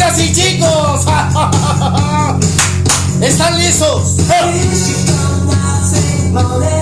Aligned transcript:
Chicas 0.00 0.18
y 0.18 0.32
chicos, 0.32 1.04
¿están 3.20 3.58
listos? 3.58 4.16
¡Hola, 6.32 6.79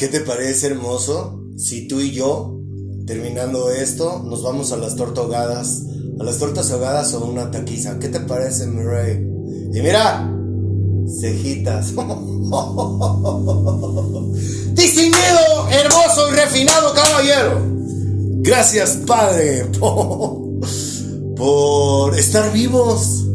¿Qué 0.00 0.08
te 0.08 0.20
parece 0.20 0.68
hermoso 0.68 1.44
si 1.58 1.86
tú 1.86 2.00
y 2.00 2.12
yo, 2.12 2.58
terminando 3.06 3.68
esto, 3.68 4.22
nos 4.24 4.42
vamos 4.42 4.72
a 4.72 4.78
las 4.78 4.96
tortas 4.96 5.24
ahogadas? 5.24 5.82
A 6.18 6.24
las 6.24 6.38
tortas 6.38 6.70
ahogadas 6.70 7.12
o 7.12 7.22
una 7.26 7.50
taquiza. 7.50 7.98
¿Qué 7.98 8.08
te 8.08 8.20
parece, 8.20 8.66
mi 8.66 8.82
rey? 8.82 9.16
Y 9.74 9.82
mira, 9.82 10.34
cejitas. 11.20 11.88
Distinguido, 14.72 15.68
hermoso 15.70 16.30
y 16.30 16.34
refinado 16.34 16.94
caballero. 16.94 17.60
Gracias, 18.38 19.00
Padre, 19.06 19.66
por 21.36 22.18
estar 22.18 22.50
vivos, 22.54 23.26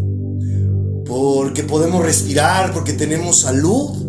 porque 1.06 1.62
podemos 1.62 2.04
respirar, 2.04 2.74
porque 2.74 2.94
tenemos 2.94 3.42
salud 3.42 4.05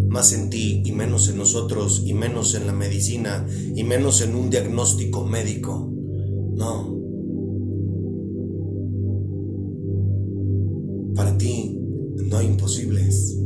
más 0.08 0.32
en 0.32 0.50
ti 0.50 0.82
y 0.84 0.92
menos 0.92 1.28
en 1.28 1.38
nosotros 1.38 2.02
y 2.04 2.14
menos 2.14 2.54
en 2.54 2.66
la 2.66 2.72
medicina 2.72 3.46
y 3.74 3.84
menos 3.84 4.20
en 4.22 4.34
un 4.34 4.50
diagnóstico 4.50 5.24
médico. 5.24 5.90
No. 6.54 6.96
Para 11.14 11.36
ti 11.36 11.78
no 12.30 12.38
hay 12.38 12.46
imposibles. 12.46 13.36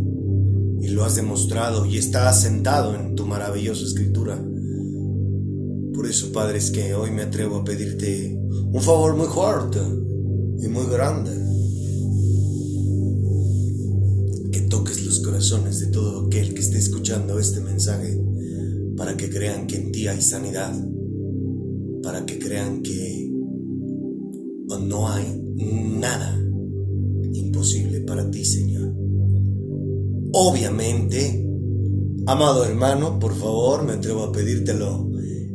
Y 0.80 0.88
lo 0.88 1.04
has 1.04 1.16
demostrado 1.16 1.84
y 1.86 1.98
está 1.98 2.28
asentado 2.28 2.94
en 2.94 3.14
tu 3.14 3.26
maravillosa 3.26 3.84
escritura. 3.84 4.42
Por 5.94 6.06
eso, 6.06 6.32
Padre, 6.32 6.58
es 6.58 6.70
que 6.70 6.94
hoy 6.94 7.10
me 7.10 7.22
atrevo 7.22 7.58
a 7.58 7.64
pedirte 7.64 8.38
un 8.72 8.80
favor 8.80 9.14
muy 9.14 9.26
fuerte 9.26 9.80
y 10.58 10.68
muy 10.68 10.86
grande 10.86 11.49
de 15.40 15.86
todo 15.86 16.26
aquel 16.26 16.52
que 16.52 16.60
esté 16.60 16.76
escuchando 16.76 17.38
este 17.38 17.62
mensaje 17.62 18.20
para 18.94 19.16
que 19.16 19.30
crean 19.30 19.66
que 19.66 19.76
en 19.76 19.90
ti 19.90 20.06
hay 20.06 20.20
sanidad, 20.20 20.70
para 22.02 22.26
que 22.26 22.38
crean 22.38 22.82
que 22.82 23.32
no 24.82 25.08
hay 25.08 25.42
nada 25.98 26.38
imposible 27.32 28.02
para 28.02 28.30
ti, 28.30 28.44
Señor. 28.44 28.94
Obviamente, 30.34 31.42
amado 32.26 32.66
hermano, 32.66 33.18
por 33.18 33.34
favor, 33.34 33.82
me 33.82 33.94
atrevo 33.94 34.24
a 34.24 34.32
pedírtelo 34.32 35.10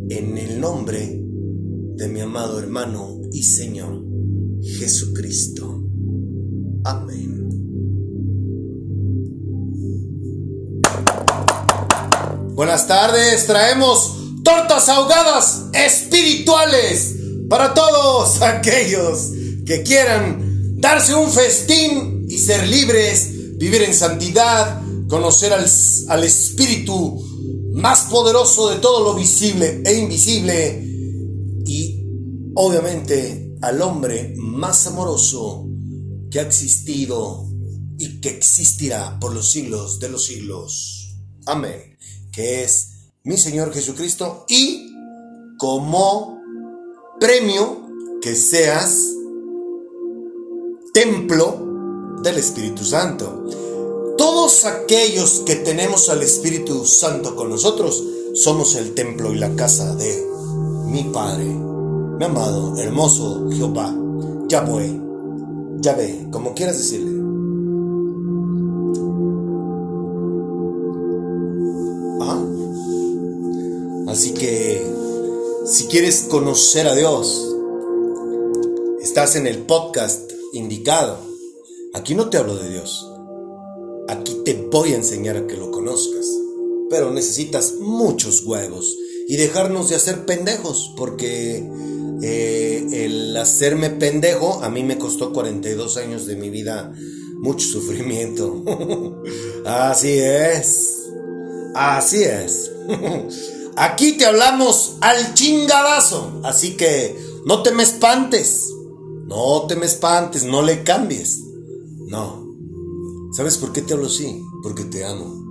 en 0.10 0.36
el 0.36 0.60
nombre 0.60 1.24
de 1.96 2.08
mi 2.08 2.22
amado 2.22 2.58
hermano 2.58 3.22
y 3.32 3.44
Señor 3.44 4.04
Jesucristo. 4.64 5.84
Amén. 6.86 7.35
Buenas 12.56 12.88
tardes, 12.88 13.48
traemos 13.48 14.16
tortas 14.42 14.88
ahogadas 14.88 15.64
espirituales 15.74 17.14
para 17.50 17.74
todos 17.74 18.42
aquellos 18.42 19.34
que 19.66 19.84
quieran 19.84 20.80
darse 20.80 21.14
un 21.16 21.30
festín 21.30 22.26
y 22.30 22.38
ser 22.38 22.66
libres, 22.66 23.58
vivir 23.58 23.82
en 23.82 23.94
santidad, 23.94 24.82
conocer 25.10 25.52
al, 25.52 25.70
al 26.08 26.24
espíritu 26.24 27.22
más 27.74 28.04
poderoso 28.04 28.70
de 28.70 28.78
todo 28.78 29.04
lo 29.04 29.16
visible 29.16 29.84
e 29.86 29.96
invisible 29.96 30.82
y 31.66 32.06
obviamente 32.56 33.54
al 33.64 33.82
hombre 33.82 34.34
más 34.38 34.88
amoroso 34.88 35.68
que 36.32 36.40
ha 36.40 36.44
existido 36.44 37.50
y 37.98 38.22
que 38.22 38.30
existirá 38.30 39.20
por 39.20 39.34
los 39.34 39.52
siglos 39.52 40.00
de 40.00 40.08
los 40.08 40.24
siglos. 40.24 41.18
Amén 41.48 41.95
que 42.36 42.64
es 42.64 42.90
mi 43.24 43.38
Señor 43.38 43.74
Jesucristo, 43.74 44.46
y 44.50 44.94
como 45.58 46.42
premio 47.20 47.88
que 48.22 48.36
seas 48.36 49.16
templo 50.94 52.20
del 52.22 52.38
Espíritu 52.38 52.84
Santo. 52.84 53.46
Todos 54.18 54.66
aquellos 54.66 55.44
que 55.46 55.56
tenemos 55.56 56.10
al 56.10 56.22
Espíritu 56.24 56.86
Santo 56.86 57.36
con 57.36 57.50
nosotros 57.50 58.04
somos 58.34 58.76
el 58.76 58.94
templo 58.94 59.34
y 59.34 59.38
la 59.38 59.56
casa 59.56 59.96
de 59.96 60.26
mi 60.88 61.04
Padre, 61.06 61.46
mi 61.46 62.26
amado, 62.26 62.78
hermoso 62.78 63.50
Jehová, 63.50 63.96
Yahweh, 64.50 65.02
Yahvé, 65.80 66.28
como 66.32 66.54
quieras 66.54 66.78
decirle. 66.78 67.15
Así 74.16 74.34
que 74.34 74.82
si 75.66 75.88
quieres 75.88 76.28
conocer 76.30 76.88
a 76.88 76.96
Dios, 76.96 77.54
estás 79.02 79.36
en 79.36 79.46
el 79.46 79.58
podcast 79.58 80.32
indicado. 80.54 81.20
Aquí 81.94 82.16
no 82.16 82.30
te 82.30 82.38
hablo 82.38 82.56
de 82.56 82.70
Dios. 82.70 83.12
Aquí 84.08 84.38
te 84.46 84.54
voy 84.72 84.94
a 84.94 84.96
enseñar 84.96 85.36
a 85.36 85.48
que 85.48 85.58
lo 85.58 85.70
conozcas. 85.70 86.28
Pero 86.90 87.12
necesitas 87.12 87.74
muchos 87.82 88.46
huevos 88.46 88.96
y 89.28 89.36
dejarnos 89.36 89.90
de 89.90 89.96
hacer 89.96 90.26
pendejos, 90.26 90.94
porque 90.96 91.70
eh, 92.22 92.88
el 92.90 93.36
hacerme 93.36 93.90
pendejo 93.90 94.64
a 94.64 94.70
mí 94.70 94.82
me 94.84 94.98
costó 94.98 95.34
42 95.34 95.98
años 95.98 96.26
de 96.26 96.38
mi 96.38 96.50
vida, 96.50 96.94
mucho 97.40 97.68
sufrimiento. 97.68 98.64
Así 99.66 100.20
es. 100.20 101.02
Así 101.74 102.24
es. 102.24 102.72
Aquí 103.78 104.14
te 104.18 104.26
hablamos 104.26 104.98
al 105.02 105.34
chingadazo. 105.34 106.40
Así 106.44 106.78
que 106.78 107.20
no 107.46 107.62
te 107.62 107.72
me 107.72 107.84
espantes. 107.84 108.72
No 109.26 109.66
te 109.68 109.76
me 109.76 109.86
espantes, 109.86 110.46
no 110.46 110.62
le 110.62 110.84
cambies. 110.84 111.42
No. 112.08 112.46
¿Sabes 113.34 113.58
por 113.58 113.74
qué 113.74 113.82
te 113.82 113.94
hablo 113.94 114.06
así? 114.06 114.42
Porque 114.64 114.86
te 114.86 115.04
amo. 115.04 115.44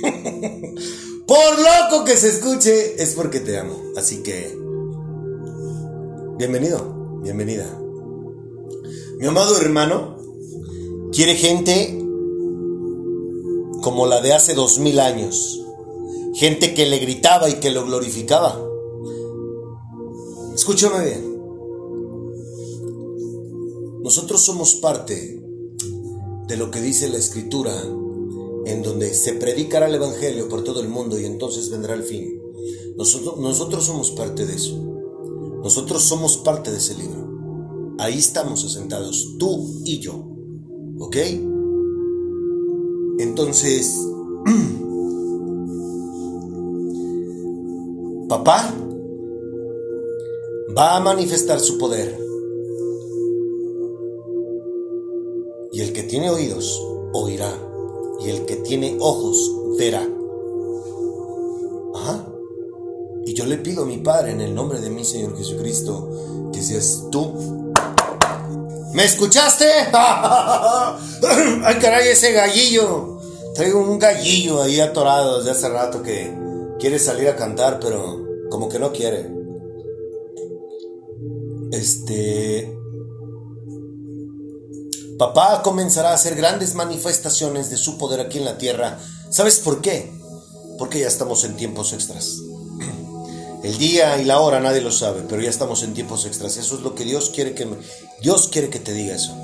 por 1.26 1.58
loco 1.58 2.04
que 2.06 2.16
se 2.16 2.28
escuche, 2.28 3.02
es 3.02 3.14
porque 3.14 3.40
te 3.40 3.58
amo. 3.58 3.76
Así 3.96 4.22
que... 4.22 4.56
Bienvenido, 6.38 7.20
bienvenida. 7.22 7.66
Mi 9.18 9.26
amado 9.26 9.60
hermano 9.60 10.16
quiere 11.12 11.34
gente 11.34 11.98
como 13.82 14.06
la 14.06 14.20
de 14.20 14.32
hace 14.32 14.54
dos 14.54 14.78
mil 14.78 15.00
años 15.00 15.67
gente 16.38 16.72
que 16.72 16.86
le 16.86 16.98
gritaba 16.98 17.50
y 17.50 17.54
que 17.54 17.72
lo 17.72 17.84
glorificaba. 17.84 18.64
Escúchame 20.54 21.04
bien. 21.04 21.36
Nosotros 24.04 24.40
somos 24.40 24.76
parte 24.76 25.42
de 26.46 26.56
lo 26.56 26.70
que 26.70 26.80
dice 26.80 27.08
la 27.08 27.18
escritura, 27.18 27.74
en 28.66 28.82
donde 28.84 29.12
se 29.14 29.32
predicará 29.32 29.88
el 29.88 29.96
Evangelio 29.96 30.48
por 30.48 30.62
todo 30.62 30.80
el 30.80 30.88
mundo 30.88 31.18
y 31.18 31.24
entonces 31.24 31.70
vendrá 31.70 31.94
el 31.94 32.04
fin. 32.04 32.40
Nosotros, 32.96 33.84
somos 33.84 34.12
parte 34.12 34.46
de 34.46 34.54
eso. 34.54 34.80
Nosotros 35.64 36.04
somos 36.04 36.36
parte 36.36 36.70
de 36.70 36.78
ese 36.78 36.94
libro. 36.94 37.96
Ahí 37.98 38.16
estamos 38.16 38.64
asentados, 38.64 39.34
tú 39.40 39.82
y 39.84 39.98
yo. 39.98 40.24
¿Ok? 41.00 41.16
Entonces, 43.18 43.92
Papá 48.28 48.74
va 50.76 50.96
a 50.96 51.00
manifestar 51.00 51.60
su 51.60 51.78
poder. 51.78 52.18
Y 55.72 55.80
el 55.80 55.94
que 55.94 56.02
tiene 56.02 56.28
oídos, 56.28 56.78
oirá. 57.14 57.50
Y 58.20 58.28
el 58.28 58.44
que 58.44 58.56
tiene 58.56 58.98
ojos, 59.00 59.50
verá. 59.78 60.06
Ajá. 61.94 62.26
Y 63.24 63.32
yo 63.32 63.46
le 63.46 63.56
pido 63.56 63.84
a 63.84 63.86
mi 63.86 63.96
Padre 63.96 64.32
en 64.32 64.42
el 64.42 64.54
nombre 64.54 64.80
de 64.80 64.90
mi 64.90 65.06
Señor 65.06 65.34
Jesucristo 65.34 66.50
que 66.52 66.62
seas 66.62 67.04
tú. 67.10 67.32
¿Me 68.92 69.04
escuchaste? 69.04 69.66
Ay, 69.92 71.76
caray, 71.80 72.08
ese 72.08 72.32
gallillo. 72.32 73.20
Traigo 73.54 73.80
un 73.80 73.98
gallillo 73.98 74.60
ahí 74.60 74.80
atorado 74.80 75.38
desde 75.38 75.52
hace 75.52 75.68
rato 75.70 76.02
que 76.02 76.47
quiere 76.78 76.98
salir 76.98 77.28
a 77.28 77.36
cantar, 77.36 77.80
pero 77.80 78.24
como 78.50 78.68
que 78.68 78.78
no 78.78 78.92
quiere. 78.92 79.30
Este. 81.72 82.74
Papá 85.18 85.62
comenzará 85.62 86.10
a 86.10 86.14
hacer 86.14 86.36
grandes 86.36 86.74
manifestaciones 86.74 87.70
de 87.70 87.76
su 87.76 87.98
poder 87.98 88.20
aquí 88.20 88.38
en 88.38 88.44
la 88.44 88.56
tierra. 88.56 88.98
¿Sabes 89.30 89.58
por 89.58 89.80
qué? 89.80 90.12
Porque 90.78 91.00
ya 91.00 91.08
estamos 91.08 91.42
en 91.44 91.56
tiempos 91.56 91.92
extras. 91.92 92.38
El 93.64 93.76
día 93.78 94.20
y 94.20 94.24
la 94.24 94.38
hora 94.38 94.60
nadie 94.60 94.80
lo 94.80 94.92
sabe, 94.92 95.24
pero 95.28 95.42
ya 95.42 95.50
estamos 95.50 95.82
en 95.82 95.92
tiempos 95.92 96.24
extras. 96.24 96.56
Eso 96.56 96.76
es 96.76 96.82
lo 96.82 96.94
que 96.94 97.04
Dios 97.04 97.30
quiere 97.34 97.54
que 97.54 97.66
Dios 98.22 98.48
quiere 98.48 98.70
que 98.70 98.78
te 98.78 98.92
diga 98.92 99.16
eso. 99.16 99.36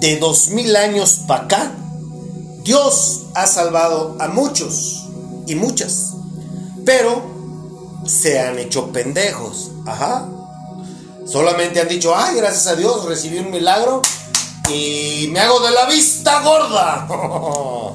De 0.00 0.16
dos 0.18 0.48
mil 0.48 0.74
años 0.74 1.20
para 1.26 1.44
acá, 1.44 1.74
Dios 2.64 3.26
ha 3.34 3.46
salvado 3.46 4.16
a 4.18 4.28
muchos 4.28 5.07
y 5.48 5.54
muchas, 5.54 6.12
pero 6.84 7.22
se 8.06 8.38
han 8.40 8.58
hecho 8.58 8.92
pendejos. 8.92 9.70
Ajá. 9.86 10.28
Solamente 11.26 11.80
han 11.80 11.88
dicho, 11.88 12.14
ay, 12.14 12.36
gracias 12.36 12.66
a 12.68 12.76
Dios 12.76 13.04
recibí 13.04 13.38
un 13.38 13.50
milagro 13.50 14.02
y 14.70 15.28
me 15.30 15.40
hago 15.40 15.60
de 15.60 15.70
la 15.70 15.86
vista 15.86 16.42
gorda. 16.42 17.08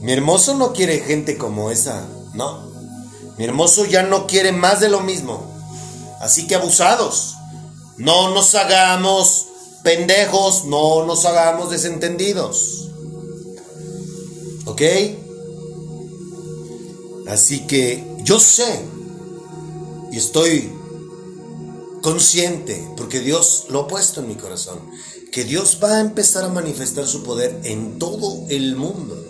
Mi 0.00 0.12
hermoso 0.12 0.54
no 0.54 0.72
quiere 0.72 1.00
gente 1.00 1.38
como 1.38 1.70
esa, 1.70 2.04
no. 2.34 2.70
Mi 3.38 3.44
hermoso 3.44 3.86
ya 3.86 4.02
no 4.02 4.26
quiere 4.26 4.52
más 4.52 4.80
de 4.80 4.88
lo 4.88 5.00
mismo. 5.00 5.42
Así 6.20 6.46
que 6.46 6.54
abusados. 6.56 7.34
No 7.96 8.34
nos 8.34 8.54
hagamos 8.54 9.46
pendejos, 9.82 10.64
no 10.64 11.04
nos 11.04 11.24
hagamos 11.24 11.70
desentendidos. 11.70 12.88
¿Ok? 14.66 14.82
Así 17.26 17.66
que 17.66 18.04
yo 18.22 18.38
sé 18.38 18.80
y 20.12 20.16
estoy 20.16 20.70
consciente, 22.02 22.86
porque 22.96 23.20
Dios 23.20 23.66
lo 23.70 23.80
ha 23.80 23.88
puesto 23.88 24.20
en 24.20 24.28
mi 24.28 24.34
corazón, 24.34 24.78
que 25.32 25.44
Dios 25.44 25.78
va 25.82 25.96
a 25.96 26.00
empezar 26.00 26.44
a 26.44 26.48
manifestar 26.48 27.06
su 27.06 27.22
poder 27.22 27.60
en 27.64 27.98
todo 27.98 28.44
el 28.50 28.76
mundo. 28.76 29.24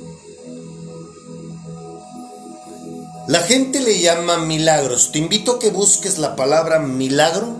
La 3.27 3.41
gente 3.41 3.81
le 3.81 4.01
llama 4.01 4.37
milagros. 4.37 5.11
Te 5.11 5.19
invito 5.19 5.53
a 5.53 5.59
que 5.59 5.71
busques 5.71 6.19
la 6.19 6.37
palabra 6.37 6.79
milagro 6.79 7.57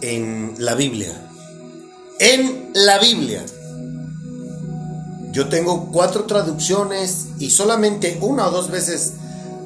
en 0.00 0.54
la 0.58 0.76
Biblia. 0.76 1.28
En 2.20 2.70
la 2.72 2.98
Biblia. 2.98 3.44
Yo 5.34 5.48
tengo 5.48 5.90
cuatro 5.90 6.26
traducciones 6.26 7.30
y 7.40 7.50
solamente 7.50 8.18
una 8.20 8.46
o 8.46 8.50
dos 8.52 8.70
veces 8.70 9.14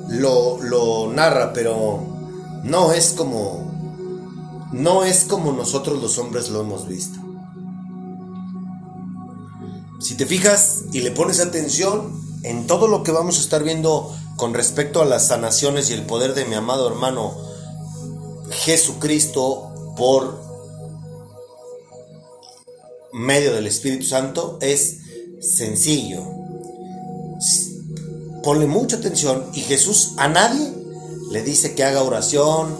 lo, 0.09 0.57
lo 0.63 1.13
narra, 1.13 1.53
pero 1.53 2.01
no 2.65 2.93
es 2.93 3.13
como 3.13 3.69
no 4.73 5.05
es 5.05 5.25
como 5.25 5.53
nosotros 5.53 6.01
los 6.01 6.17
hombres 6.17 6.49
lo 6.49 6.63
hemos 6.63 6.89
visto. 6.89 7.19
Si 10.01 10.15
te 10.15 10.25
fijas 10.25 10.85
y 10.93 11.03
le 11.03 11.11
pones 11.11 11.39
atención 11.39 12.19
en 12.45 12.67
todo 12.67 12.89
lo 12.89 13.03
que 13.03 13.13
vamos 13.13 13.37
a 13.37 13.43
estar 13.43 13.63
viendo 13.63 14.11
con 14.37 14.55
respecto 14.55 15.03
a 15.03 15.05
las 15.05 15.27
sanaciones 15.27 15.91
y 15.91 15.93
el 15.93 16.07
poder 16.07 16.33
de 16.33 16.47
mi 16.47 16.55
amado 16.55 16.89
hermano 16.89 17.37
Jesucristo 18.51 19.95
por 19.99 20.41
medio 23.13 23.53
del 23.53 23.67
Espíritu 23.67 24.07
Santo, 24.07 24.59
es 24.63 24.98
sencillo. 25.41 26.25
Ponle 28.43 28.67
mucha 28.67 28.97
atención 28.97 29.47
y 29.55 29.61
Jesús 29.61 30.13
a 30.17 30.29
nadie 30.29 30.73
le 31.31 31.43
dice 31.43 31.75
que 31.75 31.85
haga 31.85 32.03
oración, 32.03 32.75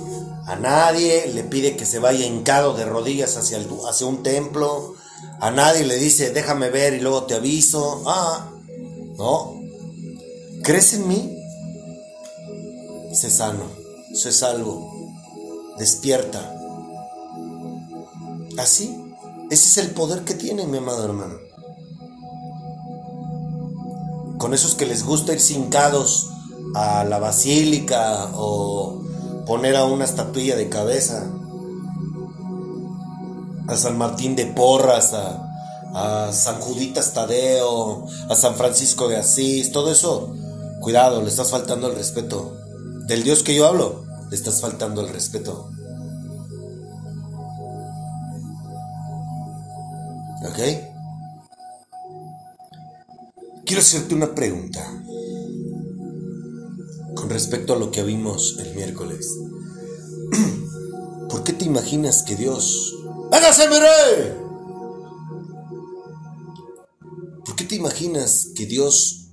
a 0.47 0.57
nadie 0.57 1.27
le 1.35 1.45
pide 1.45 1.77
que 1.77 1.85
se 1.85 1.99
vaya 1.99 2.25
hincado 2.25 2.75
de 2.75 2.87
rodillas 2.87 3.37
hacia, 3.37 3.59
hacia 3.89 4.07
un 4.07 4.23
templo. 4.23 4.95
A 5.41 5.51
nadie 5.51 5.85
le 5.85 5.97
dice, 5.97 6.31
déjame 6.31 6.71
ver 6.71 6.95
y 6.95 7.01
luego 7.01 7.25
te 7.25 7.35
aviso. 7.35 8.03
Ah, 8.07 8.51
no. 9.19 9.61
¿Crees 10.63 10.95
en 10.95 11.07
mí? 11.07 11.39
Sé 13.13 13.31
sano, 13.31 13.65
sé 14.15 14.33
salvo. 14.33 14.91
Despierta. 15.79 16.55
Así. 18.57 19.05
Ese 19.51 19.67
es 19.67 19.77
el 19.79 19.91
poder 19.93 20.25
que 20.25 20.35
tiene 20.35 20.67
mi 20.67 20.79
amado 20.79 21.05
hermano. 21.05 21.48
Con 24.39 24.55
esos 24.55 24.75
que 24.75 24.87
les 24.87 25.05
gusta 25.05 25.33
ir 25.33 25.41
hincados 25.51 26.31
a 26.75 27.05
la 27.05 27.19
basílica 27.19 28.31
o 28.35 29.03
poner 29.47 29.77
a 29.77 29.85
una 29.85 30.05
estatuilla 30.05 30.57
de 30.57 30.69
cabeza, 30.69 31.27
a 33.67 33.77
San 33.77 33.99
Martín 33.99 34.37
de 34.37 34.47
Porras, 34.47 35.13
a, 35.13 36.27
a, 36.27 36.33
San 36.33 36.61
Juditas 36.61 37.13
Tadeo, 37.13 38.07
a 38.29 38.35
San 38.35 38.55
Francisco 38.55 39.09
de 39.09 39.17
Asís, 39.17 39.73
todo 39.73 39.91
eso, 39.91 40.35
cuidado, 40.81 41.23
le 41.23 41.29
estás 41.29 41.51
faltando 41.51 41.89
el 41.89 41.97
respeto. 41.97 42.57
Del 43.07 43.25
Dios 43.25 43.43
que 43.43 43.55
yo 43.55 43.67
hablo, 43.67 44.05
le 44.31 44.37
estás 44.37 44.61
faltando 44.61 45.01
el 45.01 45.09
respeto. 45.09 45.71
¿Ok? 50.47 50.98
Quiero 53.69 53.83
hacerte 53.83 54.15
una 54.15 54.35
pregunta 54.35 54.83
con 57.15 57.29
respecto 57.29 57.75
a 57.75 57.79
lo 57.79 57.91
que 57.91 58.03
vimos 58.03 58.57
el 58.61 58.75
miércoles. 58.75 59.39
¿Por 61.29 61.45
qué 61.45 61.53
te 61.53 61.67
imaginas 61.67 62.23
que 62.23 62.35
Dios... 62.35 62.97
¡Hágase, 63.31 63.69
mire! 63.69 64.37
¿Por 67.45 67.57
qué 67.57 67.65
te 67.65 67.75
imaginas 67.75 68.53
que 68.57 68.65
Dios 68.65 69.33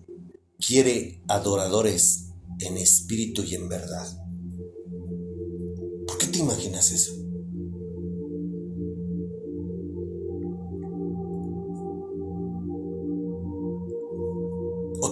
quiere 0.59 1.21
adoradores 1.29 2.25
en 2.59 2.75
espíritu 2.75 3.41
y 3.41 3.55
en 3.55 3.69
verdad? 3.69 4.05
¿Por 6.07 6.17
qué 6.17 6.27
te 6.27 6.39
imaginas 6.39 6.91
eso? 6.91 7.14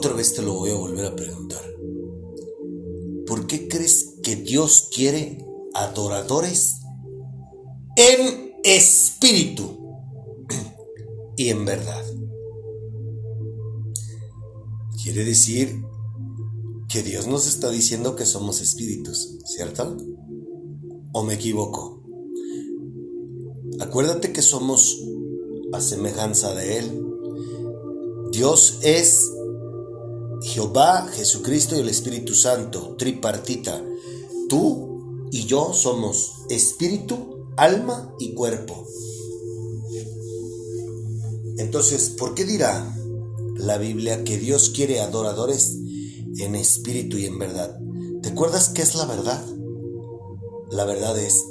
Otra 0.04 0.18
vez 0.18 0.34
te 0.34 0.42
lo 0.42 0.56
voy 0.56 0.70
a 0.70 0.76
volver 0.76 1.06
a 1.06 1.16
preguntar. 1.16 1.62
¿Por 3.26 3.48
qué 3.48 3.70
crees 3.70 4.16
que 4.22 4.36
Dios 4.36 4.90
quiere 4.94 5.38
adoradores 5.74 6.82
en 7.96 8.52
espíritu 8.66 9.64
y 11.38 11.48
en 11.48 11.64
verdad? 11.64 12.04
Quiere 15.02 15.24
decir 15.24 15.82
que 16.90 17.02
Dios 17.02 17.28
nos 17.28 17.48
está 17.48 17.70
diciendo 17.70 18.18
que 18.18 18.26
somos 18.26 18.60
espíritus, 18.60 19.38
¿cierto? 19.46 19.96
¿O 21.14 21.24
me 21.24 21.36
equivoco? 21.36 22.04
Acuérdate 23.80 24.34
que 24.34 24.42
somos 24.42 25.02
a 25.72 25.80
semejanza 25.80 26.54
de 26.56 26.80
Él. 26.80 27.06
Dios 28.34 28.80
es 28.82 29.33
Jehová, 30.44 31.08
Jesucristo 31.14 31.76
y 31.76 31.80
el 31.80 31.90
Espíritu 31.90 32.36
Santo, 32.36 32.96
tripartita. 32.98 33.82
Tú 34.50 35.28
y 35.32 35.46
yo 35.46 35.74
somos 35.74 36.34
espíritu, 36.50 37.48
alma 37.56 38.14
y 38.20 38.34
cuerpo. 38.34 38.86
Entonces, 41.58 42.10
¿por 42.10 42.36
qué 42.36 42.46
dirá 42.46 42.94
la 43.56 43.78
Biblia 43.78 44.24
que 44.24 44.38
Dios 44.38 44.70
quiere 44.70 45.00
adoradores 45.00 45.78
en 46.38 46.56
espíritu 46.56 47.18
y 47.18 47.26
en 47.26 47.40
verdad? 47.40 47.80
¿Te 48.22 48.30
acuerdas 48.30 48.70
qué 48.70 48.82
es 48.82 48.96
la 48.96 49.06
verdad? 49.06 49.44
La 50.72 50.86
verdad 50.86 51.18
es 51.18 51.46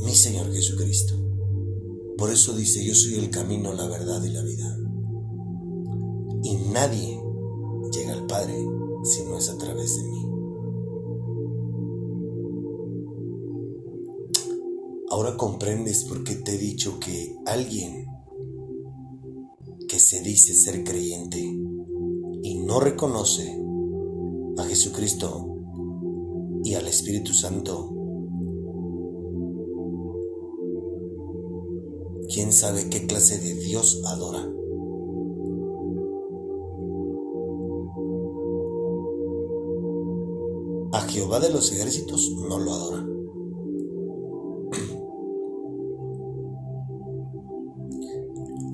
mi 0.00 0.14
Señor 0.14 0.52
Jesucristo. 0.52 1.14
Por 2.18 2.30
eso 2.30 2.52
dice, 2.52 2.84
yo 2.84 2.94
soy 2.94 3.14
el 3.14 3.30
camino, 3.30 3.72
la 3.72 3.86
verdad 3.86 4.22
y 4.22 4.30
la 4.30 4.42
vida. 4.42 4.79
Y 6.42 6.56
nadie 6.72 7.20
llega 7.92 8.12
al 8.12 8.26
Padre 8.26 8.54
si 9.04 9.22
no 9.24 9.38
es 9.38 9.48
a 9.48 9.58
través 9.58 9.96
de 9.96 10.02
mí. 10.04 10.26
Ahora 15.10 15.36
comprendes 15.36 16.04
por 16.04 16.22
qué 16.22 16.36
te 16.36 16.54
he 16.54 16.58
dicho 16.58 17.00
que 17.00 17.36
alguien 17.44 18.06
que 19.88 19.98
se 19.98 20.20
dice 20.20 20.54
ser 20.54 20.84
creyente 20.84 21.40
y 21.40 22.58
no 22.64 22.78
reconoce 22.78 23.60
a 24.56 24.64
Jesucristo 24.64 25.50
y 26.62 26.74
al 26.74 26.86
Espíritu 26.86 27.32
Santo, 27.32 27.92
quién 32.32 32.52
sabe 32.52 32.88
qué 32.88 33.06
clase 33.06 33.38
de 33.38 33.54
Dios 33.54 34.02
adora. 34.06 34.59
Jehová 41.30 41.46
de 41.46 41.54
los 41.54 41.70
ejércitos 41.70 42.32
no 42.48 42.58
lo 42.58 42.72
adora. 42.72 43.06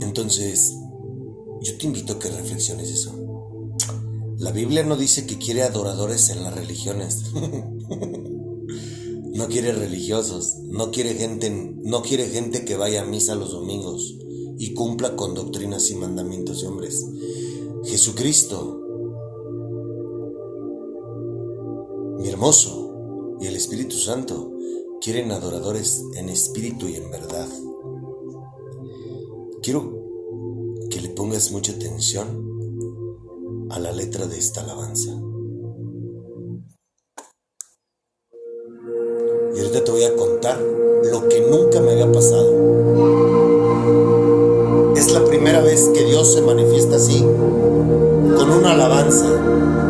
Entonces, 0.00 0.72
yo 1.60 1.76
te 1.76 1.84
invito 1.84 2.14
a 2.14 2.18
que 2.18 2.30
reflexiones 2.30 2.90
eso. 2.90 3.12
La 4.38 4.52
Biblia 4.52 4.84
no 4.84 4.96
dice 4.96 5.26
que 5.26 5.36
quiere 5.36 5.64
adoradores 5.64 6.30
en 6.30 6.42
las 6.44 6.54
religiones. 6.54 7.24
no 9.34 9.48
quiere 9.48 9.72
religiosos, 9.72 10.54
no 10.62 10.90
quiere 10.90 11.12
gente, 11.12 11.50
no 11.50 12.00
quiere 12.00 12.26
gente 12.26 12.64
que 12.64 12.78
vaya 12.78 13.02
a 13.02 13.04
misa 13.04 13.34
los 13.34 13.52
domingos 13.52 14.16
y 14.56 14.72
cumpla 14.72 15.14
con 15.14 15.34
doctrinas 15.34 15.90
y 15.90 15.96
mandamientos 15.96 16.62
de 16.62 16.68
hombres. 16.68 17.04
Jesucristo, 17.84 18.85
y 23.40 23.46
el 23.46 23.56
Espíritu 23.56 23.96
Santo 23.96 24.52
quieren 25.00 25.32
adoradores 25.32 26.04
en 26.16 26.28
espíritu 26.28 26.86
y 26.86 26.96
en 26.96 27.10
verdad. 27.10 27.48
Quiero 29.62 29.90
que 30.90 31.00
le 31.00 31.08
pongas 31.08 31.50
mucha 31.50 31.72
atención 31.72 32.26
a 33.70 33.78
la 33.78 33.90
letra 33.90 34.26
de 34.26 34.36
esta 34.38 34.60
alabanza. 34.60 35.12
Y 39.54 39.58
ahorita 39.58 39.84
te 39.84 39.90
voy 39.90 40.04
a 40.04 40.14
contar 40.14 40.60
lo 40.60 41.28
que 41.28 41.40
nunca 41.40 41.80
me 41.80 41.92
había 41.92 42.12
pasado. 42.12 42.52
Es 44.94 45.10
la 45.10 45.24
primera 45.24 45.62
vez 45.62 45.88
que 45.94 46.04
Dios 46.04 46.34
se 46.34 46.42
manifiesta 46.42 46.96
así, 46.96 47.22
con 47.22 48.50
una 48.50 48.72
alabanza. 48.72 49.85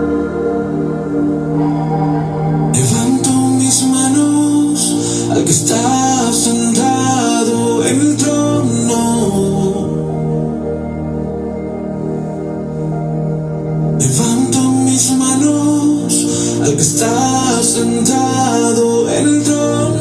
Al 16.66 16.74
que 16.74 16.82
está 16.82 17.62
sentado 17.62 19.08
en 19.08 19.28
el 19.28 19.42
trono. 19.44 19.95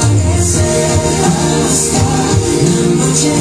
Amanecer 0.00 1.00
hasta 1.64 2.02
la 2.64 2.94
noche, 2.94 3.34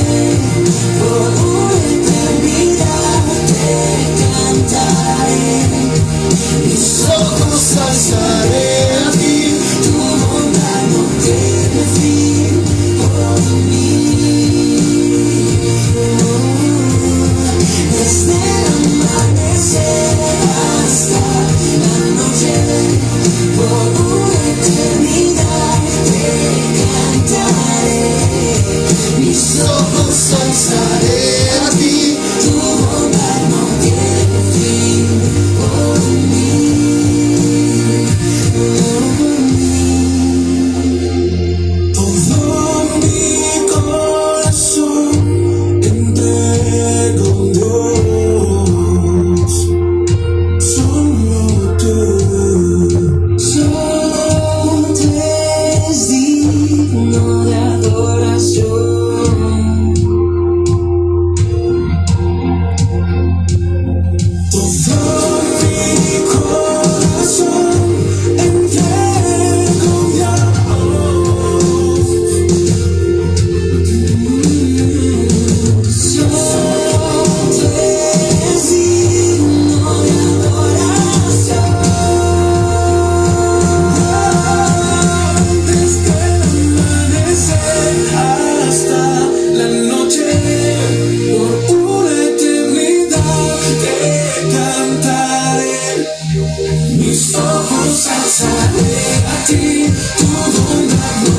Estou 97.10 97.42
com 97.42 97.90
saudade 97.94 98.80
a 99.26 99.46
ti, 99.46 99.94
tudo 100.18 100.96
na 100.96 101.35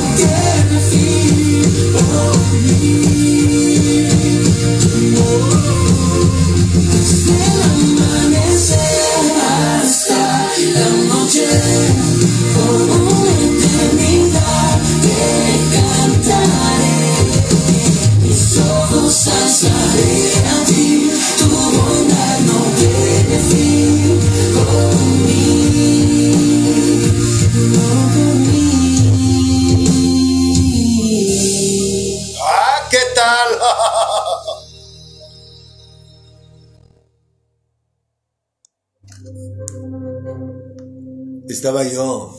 Yo. 41.84 42.34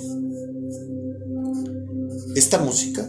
Esta 2.36 2.60
música, 2.60 3.08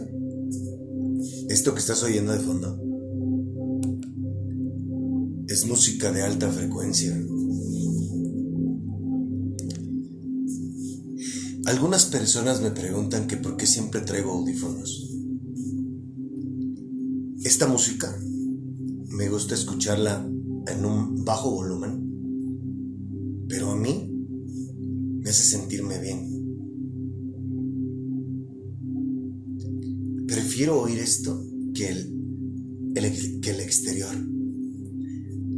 esto 1.49 1.73
que 1.73 1.79
estás 1.79 2.03
oyendo 2.03 2.31
de 2.33 2.39
fondo, 2.39 2.79
es 5.47 5.65
música 5.65 6.11
de 6.11 6.21
alta 6.21 6.51
frecuencia. 6.51 7.19
Algunas 11.65 12.05
personas 12.05 12.61
me 12.61 12.71
preguntan 12.71 13.27
que 13.27 13.37
por 13.37 13.57
qué 13.57 13.65
siempre 13.65 14.01
traigo 14.01 14.31
audífonos. 14.31 15.11
Esta 17.43 17.67
música 17.67 18.15
me 19.09 19.29
gusta 19.29 19.55
escucharla 19.55 20.27
en 20.67 20.85
un 20.85 21.25
bajo 21.25 21.49
volumen, 21.51 23.45
pero 23.47 23.71
a 23.71 23.75
mí 23.75 24.18
me 25.19 25.29
hace 25.29 25.43
sentirme 25.43 25.99
bien. 25.99 26.27
Prefiero 30.27 30.81
oír 30.81 30.99
esto 30.99 31.45
que 31.73 31.89
el, 31.89 32.13
el- 32.95 33.39
que 33.41 33.49
el 33.51 33.59
exterior. 33.59 34.15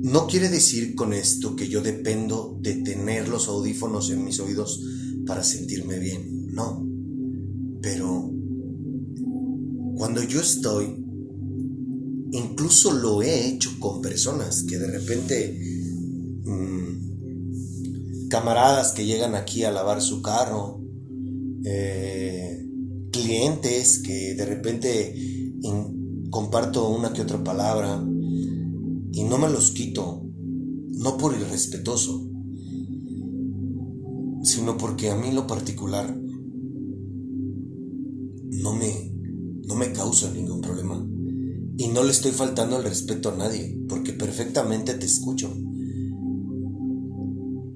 No 0.04 0.28
quiere 0.28 0.50
decir 0.50 0.96
con 0.96 1.14
esto 1.14 1.56
que 1.56 1.68
yo 1.68 1.82
dependo 1.82 2.58
de 2.62 2.76
tener 2.76 3.28
los 3.28 3.48
audífonos 3.48 4.10
en 4.10 4.24
mis 4.26 4.40
oídos 4.40 4.82
para 5.28 5.44
sentirme 5.44 6.00
bien, 6.00 6.48
no. 6.54 6.88
Pero 7.82 8.32
cuando 9.96 10.24
yo 10.24 10.42
estoy, 10.42 10.88
incluso 12.32 12.94
lo 12.94 13.22
he 13.22 13.48
hecho 13.50 13.70
con 13.80 14.02
personas 14.02 14.64
que 14.64 14.80
de 14.80 14.88
repente, 14.88 15.60
mm, 16.46 17.11
camaradas 18.32 18.94
que 18.94 19.06
llegan 19.06 19.36
aquí 19.36 19.66
a 19.66 19.72
lavar 19.72 20.02
su 20.02 20.22
carro, 20.22 20.82
eh, 21.66 22.66
clientes 23.12 24.02
que 24.02 24.34
de 24.36 24.46
repente 24.46 25.16
comparto 26.30 26.88
una 26.88 27.12
que 27.12 27.22
otra 27.22 27.44
palabra 27.44 28.02
y 29.12 29.24
no 29.26 29.38
me 29.38 29.50
los 29.50 29.72
quito, 29.72 30.26
no 30.92 31.18
por 31.18 31.36
irrespetuoso, 31.36 32.26
sino 34.44 34.78
porque 34.78 35.12
a 35.12 35.18
mí 35.18 35.34
lo 35.34 35.46
particular 35.46 36.18
no 38.50 38.74
me, 38.74 39.12
no 39.68 39.76
me 39.76 39.92
causa 39.92 40.32
ningún 40.32 40.62
problema. 40.62 41.06
Y 41.78 41.88
no 41.90 42.04
le 42.04 42.12
estoy 42.12 42.32
faltando 42.32 42.78
el 42.78 42.84
respeto 42.86 43.30
a 43.30 43.36
nadie, 43.36 43.78
porque 43.90 44.14
perfectamente 44.14 44.94
te 44.94 45.06
escucho. 45.06 45.54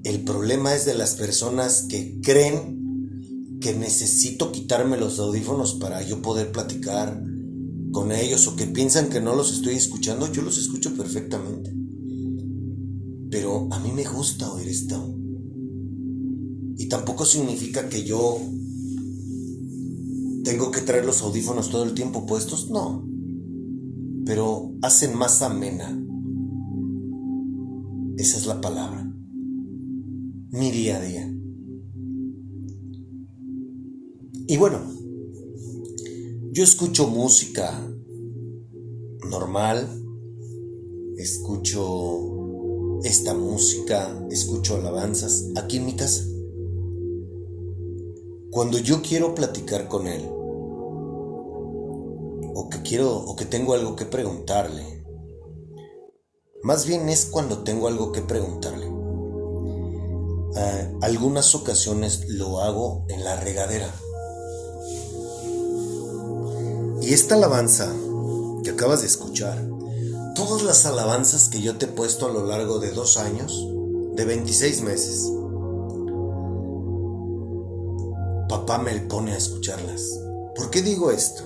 El 0.06 0.22
problema 0.22 0.72
es 0.72 0.84
de 0.86 0.94
las 0.94 1.16
personas 1.16 1.82
que 1.88 2.20
creen 2.22 3.58
que 3.60 3.74
necesito 3.74 4.52
quitarme 4.52 4.96
los 4.96 5.18
audífonos 5.18 5.74
para 5.74 6.00
yo 6.00 6.22
poder 6.22 6.52
platicar 6.52 7.20
con 7.90 8.12
ellos 8.12 8.46
o 8.46 8.54
que 8.54 8.68
piensan 8.68 9.08
que 9.08 9.20
no 9.20 9.34
los 9.34 9.52
estoy 9.52 9.74
escuchando. 9.74 10.30
Yo 10.30 10.42
los 10.42 10.58
escucho 10.58 10.94
perfectamente. 10.94 11.74
Pero 13.32 13.66
a 13.72 13.80
mí 13.80 13.90
me 13.90 14.04
gusta 14.04 14.48
oír 14.52 14.68
esto. 14.68 15.12
Y 16.78 16.86
tampoco 16.86 17.24
significa 17.24 17.88
que 17.88 18.04
yo 18.04 18.38
tengo 20.44 20.70
que 20.70 20.82
traer 20.82 21.04
los 21.04 21.20
audífonos 21.22 21.68
todo 21.68 21.82
el 21.82 21.94
tiempo 21.94 22.26
puestos, 22.26 22.70
no. 22.70 23.04
Pero 24.24 24.72
hacen 24.82 25.18
más 25.18 25.42
amena. 25.42 26.00
Esa 28.18 28.36
es 28.38 28.46
la 28.46 28.60
palabra. 28.60 29.05
Mi 30.56 30.70
día 30.70 30.96
a 30.96 31.00
día. 31.02 31.30
Y 34.48 34.56
bueno, 34.56 34.80
yo 36.50 36.64
escucho 36.64 37.08
música 37.08 37.78
normal, 39.28 39.86
escucho 41.18 43.00
esta 43.04 43.34
música, 43.34 44.26
escucho 44.30 44.76
alabanzas 44.76 45.50
aquí 45.56 45.76
en 45.76 45.84
mi 45.84 45.94
casa. 45.94 46.24
Cuando 48.50 48.78
yo 48.78 49.02
quiero 49.02 49.34
platicar 49.34 49.88
con 49.88 50.06
él, 50.06 50.22
o 52.54 52.68
que 52.70 52.80
quiero, 52.80 53.14
o 53.14 53.36
que 53.36 53.44
tengo 53.44 53.74
algo 53.74 53.94
que 53.94 54.06
preguntarle, 54.06 55.04
más 56.62 56.86
bien 56.86 57.10
es 57.10 57.26
cuando 57.26 57.58
tengo 57.58 57.88
algo 57.88 58.10
que 58.10 58.22
preguntarle. 58.22 58.95
Ah, 60.54 60.88
algunas 61.02 61.54
ocasiones 61.54 62.28
lo 62.28 62.60
hago 62.60 63.04
en 63.08 63.24
la 63.24 63.36
regadera. 63.36 63.92
Y 67.02 67.12
esta 67.12 67.34
alabanza 67.34 67.92
que 68.64 68.70
acabas 68.70 69.00
de 69.00 69.06
escuchar, 69.06 69.62
todas 70.34 70.62
las 70.62 70.86
alabanzas 70.86 71.48
que 71.48 71.60
yo 71.60 71.76
te 71.76 71.86
he 71.86 71.88
puesto 71.88 72.26
a 72.26 72.32
lo 72.32 72.46
largo 72.46 72.78
de 72.78 72.90
dos 72.92 73.16
años, 73.16 73.66
de 74.14 74.24
26 74.24 74.82
meses, 74.82 75.30
papá 78.48 78.78
me 78.78 78.92
pone 79.00 79.32
a 79.32 79.36
escucharlas. 79.36 80.02
¿Por 80.54 80.70
qué 80.70 80.82
digo 80.82 81.10
esto? 81.10 81.44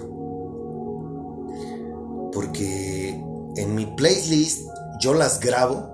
Porque 2.32 3.10
en 3.56 3.74
mi 3.74 3.86
playlist 3.86 4.68
yo 5.00 5.14
las 5.14 5.40
grabo, 5.40 5.90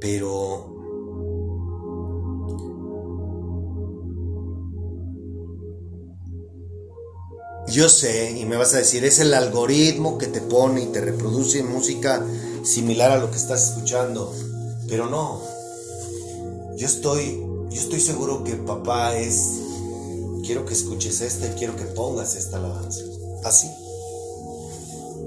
pero 0.00 0.81
Yo 7.72 7.88
sé, 7.88 8.32
y 8.38 8.44
me 8.44 8.58
vas 8.58 8.74
a 8.74 8.78
decir, 8.78 9.02
es 9.02 9.18
el 9.18 9.32
algoritmo 9.32 10.18
que 10.18 10.26
te 10.26 10.42
pone 10.42 10.82
y 10.82 10.86
te 10.88 11.00
reproduce 11.00 11.62
música 11.62 12.22
similar 12.64 13.12
a 13.12 13.16
lo 13.16 13.30
que 13.30 13.38
estás 13.38 13.70
escuchando. 13.70 14.30
Pero 14.88 15.08
no. 15.08 15.40
Yo 16.76 16.86
estoy, 16.86 17.40
yo 17.70 17.80
estoy 17.80 18.00
seguro 18.00 18.44
que 18.44 18.56
papá 18.56 19.16
es. 19.16 19.62
Quiero 20.44 20.66
que 20.66 20.74
escuches 20.74 21.22
esta 21.22 21.46
y 21.46 21.50
quiero 21.52 21.74
que 21.74 21.84
pongas 21.84 22.34
esta 22.34 22.58
alabanza. 22.58 23.04
Así. 23.42 23.70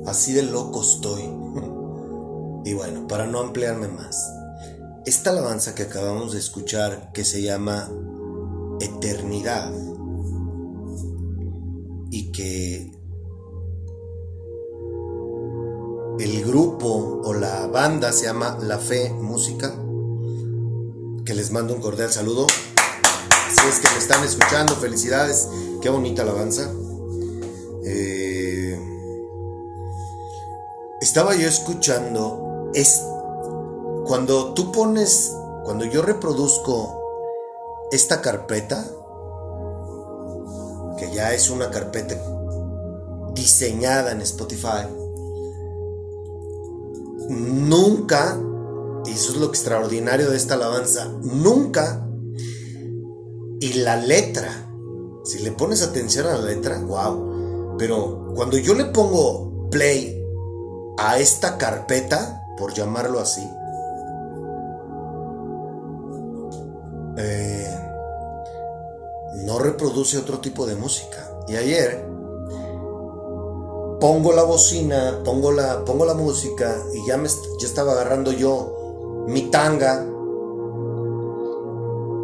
Así 0.06 0.34
de 0.34 0.44
loco 0.44 0.84
estoy. 0.84 1.24
y 2.64 2.74
bueno, 2.76 3.08
para 3.08 3.26
no 3.26 3.40
ampliarme 3.40 3.88
más. 3.88 4.24
Esta 5.08 5.32
alabanza 5.32 5.74
que 5.74 5.84
acabamos 5.84 6.34
de 6.34 6.40
escuchar, 6.40 7.12
que 7.12 7.26
se 7.26 7.42
llama 7.42 7.92
Eternidad 8.80 9.85
que 12.36 12.92
el 16.20 16.46
grupo 16.46 17.22
o 17.24 17.34
la 17.34 17.68
banda 17.68 18.12
se 18.12 18.26
llama 18.26 18.58
La 18.62 18.78
Fe 18.78 19.10
Música, 19.12 19.74
que 21.26 21.34
les 21.34 21.52
mando 21.52 21.74
un 21.74 21.82
cordial 21.82 22.12
saludo. 22.12 22.48
Si 22.48 23.68
es 23.68 23.80
que 23.80 23.90
me 23.90 23.98
están 23.98 24.24
escuchando, 24.24 24.76
felicidades, 24.76 25.48
qué 25.82 25.90
bonita 25.90 26.24
alabanza. 26.24 26.72
Eh, 27.86 28.80
estaba 31.02 31.36
yo 31.36 31.48
escuchando, 31.48 32.72
es 32.74 33.02
cuando 34.06 34.54
tú 34.54 34.72
pones, 34.72 35.32
cuando 35.64 35.86
yo 35.86 36.02
reproduzco 36.02 37.02
esta 37.92 38.22
carpeta, 38.22 38.86
que 40.98 41.12
ya 41.14 41.34
es 41.34 41.50
una 41.50 41.70
carpeta 41.70 42.16
diseñada 43.34 44.12
en 44.12 44.22
Spotify, 44.22 44.88
nunca, 47.30 48.40
y 49.06 49.12
eso 49.12 49.34
es 49.34 49.38
lo 49.38 49.48
extraordinario 49.48 50.30
de 50.30 50.38
esta 50.38 50.56
alabanza, 50.56 51.08
nunca, 51.22 52.08
y 53.60 53.74
la 53.74 53.98
letra, 53.98 54.70
si 55.24 55.40
le 55.40 55.52
pones 55.52 55.82
atención 55.82 56.28
a 56.28 56.38
la 56.38 56.46
letra, 56.46 56.80
wow, 56.80 57.76
pero 57.78 58.32
cuando 58.36 58.58
yo 58.58 58.74
le 58.74 58.86
pongo 58.86 59.70
play 59.70 60.22
a 60.98 61.20
esta 61.20 61.58
carpeta, 61.58 62.42
por 62.58 62.74
llamarlo 62.74 63.20
así, 63.20 63.46
eh, 67.18 67.65
no 69.46 69.60
reproduce 69.60 70.18
otro 70.18 70.40
tipo 70.40 70.66
de 70.66 70.76
música. 70.76 71.32
Y 71.48 71.56
ayer 71.56 72.06
pongo 74.00 74.34
la 74.34 74.44
bocina, 74.44 75.22
pongo 75.24 75.52
la, 75.52 75.86
pongo 75.86 76.06
la 76.06 76.16
música 76.16 76.76
y 76.94 77.08
ya, 77.08 77.18
me, 77.18 77.30
ya 77.30 77.68
estaba 77.68 77.94
agarrando 77.94 78.32
yo 78.32 79.26
mi 79.28 79.44
tanga 79.44 80.06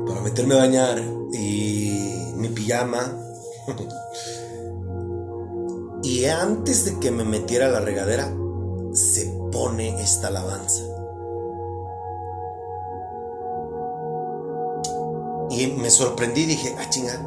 para 0.08 0.22
meterme 0.22 0.56
a 0.56 0.60
bañar 0.60 1.02
y 1.34 2.34
mi 2.36 2.50
pijama. 2.50 3.18
y 6.04 6.26
antes 6.26 6.86
de 6.86 7.00
que 7.00 7.12
me 7.12 7.24
metiera 7.24 7.70
la 7.70 7.80
regadera, 7.80 8.34
se 8.94 9.32
pone 9.52 10.02
esta 10.02 10.28
alabanza. 10.28 10.91
Y 15.52 15.64
Y 15.64 15.68
me 15.68 15.90
sorprendí, 15.90 16.46
dije, 16.46 16.76
ah, 16.80 16.90
chinga. 16.90 17.20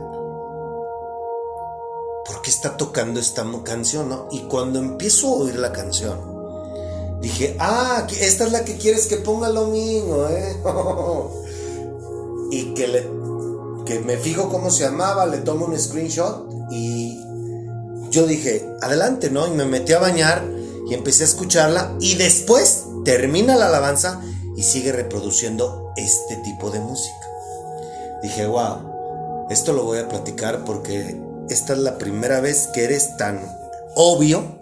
¿Por 2.26 2.40
qué 2.42 2.50
está 2.50 2.76
tocando 2.76 3.20
esta 3.20 3.44
canción, 3.62 4.08
no? 4.08 4.28
Y 4.30 4.40
cuando 4.44 4.78
empiezo 4.78 5.28
a 5.28 5.36
oír 5.36 5.56
la 5.56 5.72
canción, 5.72 6.18
dije, 7.20 7.56
ah, 7.60 8.06
esta 8.20 8.44
es 8.44 8.52
la 8.52 8.64
que 8.64 8.76
quieres 8.78 9.06
que 9.06 9.18
ponga 9.18 9.48
el 9.48 9.54
domingo, 9.54 10.28
¿eh? 10.28 10.56
y 12.50 12.74
que 12.74 12.88
le 12.88 13.24
que 13.84 14.00
me 14.00 14.16
fijo 14.16 14.48
cómo 14.48 14.70
se 14.70 14.84
llamaba, 14.84 15.26
le 15.26 15.38
tomo 15.38 15.66
un 15.66 15.78
screenshot 15.78 16.48
y 16.70 17.20
yo 18.10 18.26
dije, 18.26 18.66
adelante, 18.80 19.30
¿no? 19.30 19.46
Y 19.46 19.50
me 19.50 19.66
metí 19.66 19.92
a 19.92 19.98
bañar 19.98 20.42
y 20.88 20.94
empecé 20.94 21.24
a 21.24 21.26
escucharla 21.26 21.94
y 22.00 22.14
después 22.14 22.84
termina 23.04 23.56
la 23.56 23.66
alabanza 23.66 24.22
y 24.56 24.62
sigue 24.62 24.92
reproduciendo 24.92 25.92
este 25.96 26.36
tipo 26.36 26.70
de 26.70 26.80
música. 26.80 27.33
Dije, 28.24 28.46
wow, 28.46 29.46
esto 29.50 29.74
lo 29.74 29.84
voy 29.84 29.98
a 29.98 30.08
platicar 30.08 30.64
porque 30.64 31.20
esta 31.50 31.74
es 31.74 31.78
la 31.80 31.98
primera 31.98 32.40
vez 32.40 32.68
que 32.68 32.84
eres 32.84 33.18
tan 33.18 33.38
obvio 33.96 34.60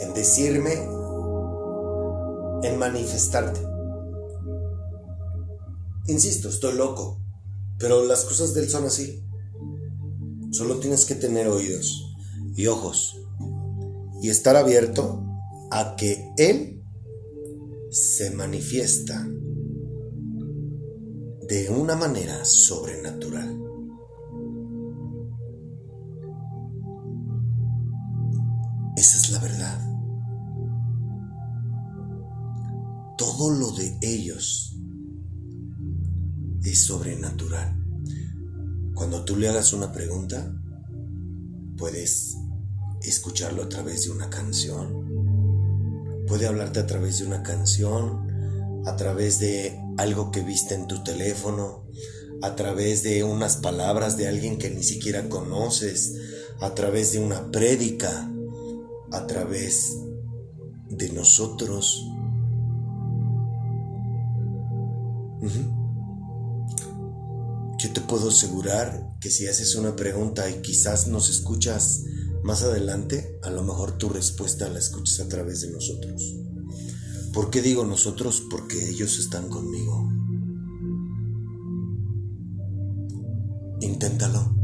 en 0.00 0.12
decirme, 0.12 0.72
en 2.64 2.78
manifestarte. 2.80 3.60
Insisto, 6.08 6.48
estoy 6.48 6.74
loco, 6.74 7.20
pero 7.78 8.04
las 8.04 8.24
cosas 8.24 8.54
de 8.54 8.62
él 8.62 8.68
son 8.68 8.86
así. 8.86 9.24
Solo 10.50 10.80
tienes 10.80 11.04
que 11.04 11.14
tener 11.14 11.46
oídos 11.46 12.16
y 12.56 12.66
ojos 12.66 13.20
y 14.20 14.30
estar 14.30 14.56
abierto 14.56 15.22
a 15.70 15.94
que 15.94 16.28
él 16.38 16.82
se 17.92 18.32
manifiesta 18.32 19.28
de 21.50 21.68
una 21.68 21.96
manera 21.96 22.44
sobrenatural. 22.44 23.60
Esa 28.96 29.18
es 29.18 29.30
la 29.32 29.40
verdad. 29.40 29.80
Todo 33.18 33.50
lo 33.50 33.72
de 33.72 33.98
ellos 34.00 34.78
es 36.62 36.84
sobrenatural. 36.84 37.84
Cuando 38.94 39.24
tú 39.24 39.34
le 39.34 39.48
hagas 39.48 39.72
una 39.72 39.90
pregunta, 39.90 40.54
puedes 41.76 42.36
escucharlo 43.02 43.64
a 43.64 43.68
través 43.68 44.04
de 44.04 44.12
una 44.12 44.30
canción. 44.30 46.24
Puede 46.28 46.46
hablarte 46.46 46.78
a 46.78 46.86
través 46.86 47.18
de 47.18 47.26
una 47.26 47.42
canción, 47.42 48.29
a 48.86 48.96
través 48.96 49.38
de 49.38 49.80
algo 49.98 50.30
que 50.30 50.42
viste 50.42 50.74
en 50.74 50.86
tu 50.86 51.02
teléfono, 51.02 51.86
a 52.42 52.56
través 52.56 53.02
de 53.02 53.24
unas 53.24 53.56
palabras 53.56 54.16
de 54.16 54.28
alguien 54.28 54.58
que 54.58 54.70
ni 54.70 54.82
siquiera 54.82 55.28
conoces, 55.28 56.14
a 56.60 56.74
través 56.74 57.12
de 57.12 57.20
una 57.20 57.50
prédica, 57.50 58.30
a 59.12 59.26
través 59.26 59.96
de 60.88 61.10
nosotros. 61.10 62.06
Yo 67.78 67.92
te 67.92 68.00
puedo 68.02 68.28
asegurar 68.28 69.16
que 69.20 69.30
si 69.30 69.46
haces 69.46 69.74
una 69.74 69.96
pregunta 69.96 70.48
y 70.50 70.60
quizás 70.60 71.08
nos 71.08 71.30
escuchas 71.30 72.02
más 72.42 72.62
adelante, 72.62 73.38
a 73.42 73.50
lo 73.50 73.62
mejor 73.62 73.98
tu 73.98 74.08
respuesta 74.08 74.68
la 74.68 74.78
escuchas 74.78 75.20
a 75.20 75.28
través 75.28 75.62
de 75.62 75.70
nosotros. 75.70 76.39
¿Por 77.32 77.50
qué 77.50 77.62
digo 77.62 77.84
nosotros? 77.84 78.42
Porque 78.50 78.88
ellos 78.88 79.18
están 79.18 79.48
conmigo. 79.48 80.08
Inténtalo. 83.80 84.56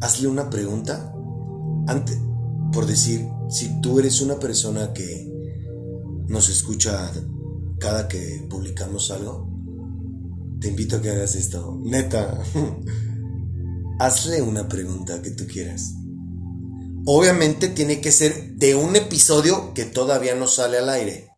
Hazle 0.00 0.28
una 0.28 0.50
pregunta 0.50 1.12
antes, 1.86 2.18
por 2.72 2.86
decir, 2.86 3.26
si 3.48 3.80
tú 3.80 3.98
eres 3.98 4.20
una 4.20 4.38
persona 4.38 4.92
que 4.92 5.32
nos 6.28 6.48
escucha 6.48 7.10
cada 7.78 8.08
que 8.08 8.46
publicamos 8.50 9.10
algo, 9.10 9.48
te 10.60 10.68
invito 10.68 10.96
a 10.96 11.00
que 11.02 11.10
hagas 11.10 11.34
esto. 11.34 11.78
Neta, 11.82 12.42
hazle 13.98 14.42
una 14.42 14.68
pregunta 14.68 15.22
que 15.22 15.30
tú 15.30 15.46
quieras. 15.46 15.94
Obviamente 17.06 17.68
tiene 17.68 18.00
que 18.00 18.10
ser 18.10 18.54
de 18.54 18.74
un 18.74 18.96
episodio 18.96 19.74
que 19.74 19.84
todavía 19.84 20.34
no 20.34 20.46
sale 20.46 20.78
al 20.78 20.88
aire. 20.88 21.28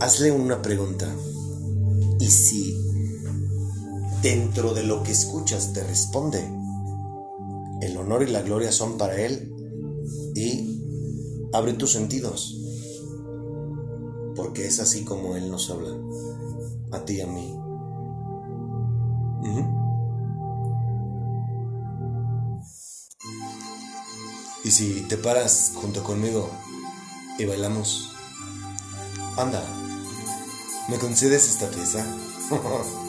Hazle 0.00 0.32
una 0.32 0.62
pregunta. 0.62 1.06
Y 2.18 2.26
si 2.26 2.76
dentro 4.20 4.74
de 4.74 4.82
lo 4.82 5.04
que 5.04 5.12
escuchas 5.12 5.72
te 5.72 5.84
responde, 5.84 6.40
el 7.82 7.96
honor 7.96 8.24
y 8.24 8.32
la 8.32 8.42
gloria 8.42 8.72
son 8.72 8.98
para 8.98 9.20
Él 9.20 9.52
y 10.34 11.48
abre 11.52 11.74
tus 11.74 11.92
sentidos. 11.92 12.56
Porque 14.34 14.66
es 14.66 14.80
así 14.80 15.04
como 15.04 15.36
Él 15.36 15.52
nos 15.52 15.70
habla. 15.70 15.96
A 16.90 17.04
ti 17.04 17.14
y 17.14 17.20
a 17.20 17.26
mí. 17.28 17.54
Y 24.68 24.70
si 24.70 25.00
te 25.08 25.16
paras 25.16 25.72
junto 25.76 26.04
conmigo 26.04 26.50
y 27.38 27.46
bailamos, 27.46 28.10
anda, 29.38 29.64
¿me 30.90 30.98
concedes 30.98 31.48
esta 31.48 31.70
pieza? 31.70 32.04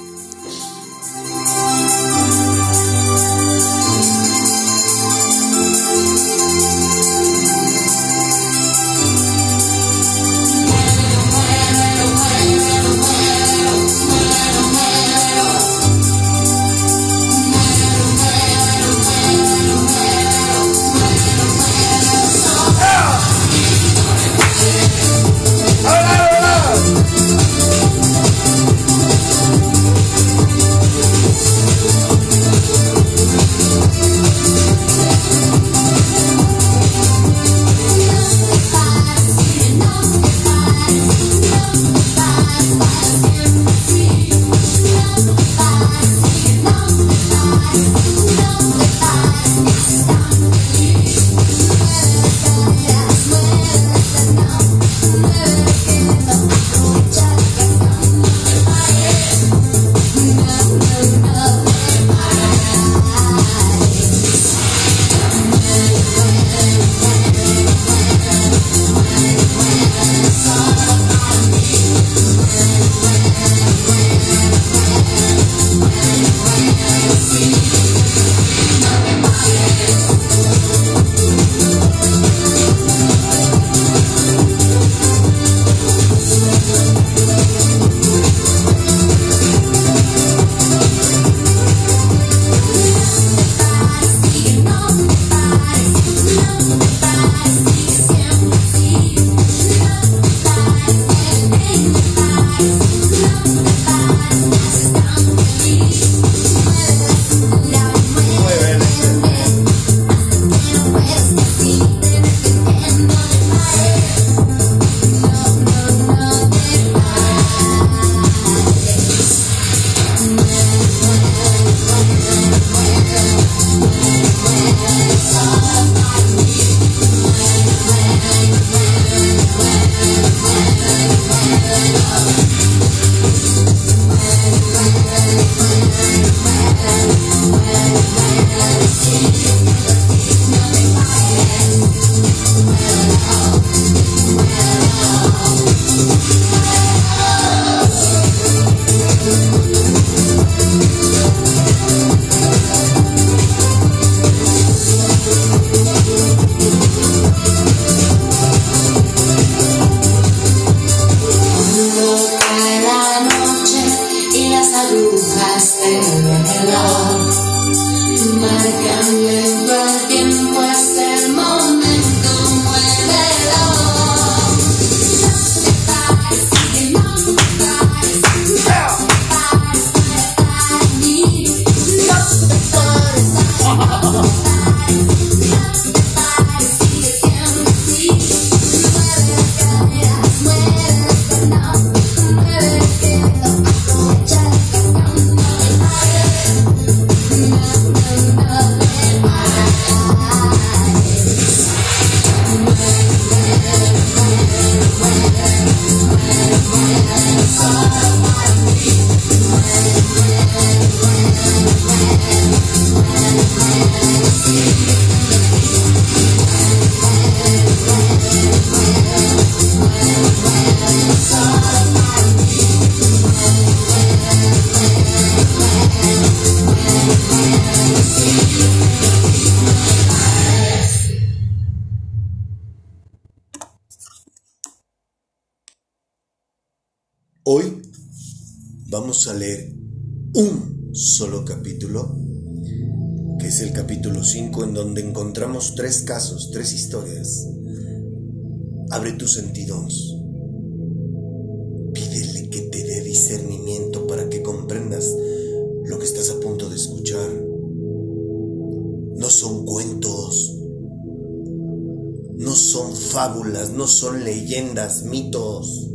leyendas, 264.50 265.04
mitos. 265.04 265.92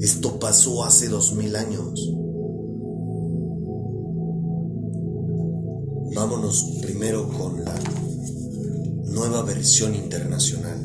Esto 0.00 0.38
pasó 0.38 0.84
hace 0.84 1.08
dos 1.08 1.34
mil 1.34 1.54
años. 1.54 1.92
Vámonos 6.14 6.78
primero 6.80 7.28
con 7.28 7.62
la 7.62 7.74
nueva 9.04 9.42
versión 9.42 9.94
internacional. 9.94 10.78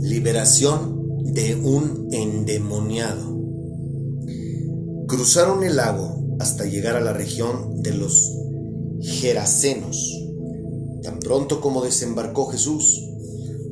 Liberación 0.00 1.18
de 1.24 1.54
un 1.56 2.08
endemoniado. 2.12 3.38
Cruzaron 5.06 5.64
el 5.64 5.76
lago 5.76 6.36
hasta 6.38 6.64
llegar 6.64 6.96
a 6.96 7.00
la 7.02 7.12
región 7.12 7.82
de 7.82 7.92
los 7.92 8.32
Gerasenos. 9.02 10.16
Tan 11.02 11.18
pronto 11.18 11.60
como 11.60 11.82
desembarcó 11.82 12.46
Jesús, 12.46 13.09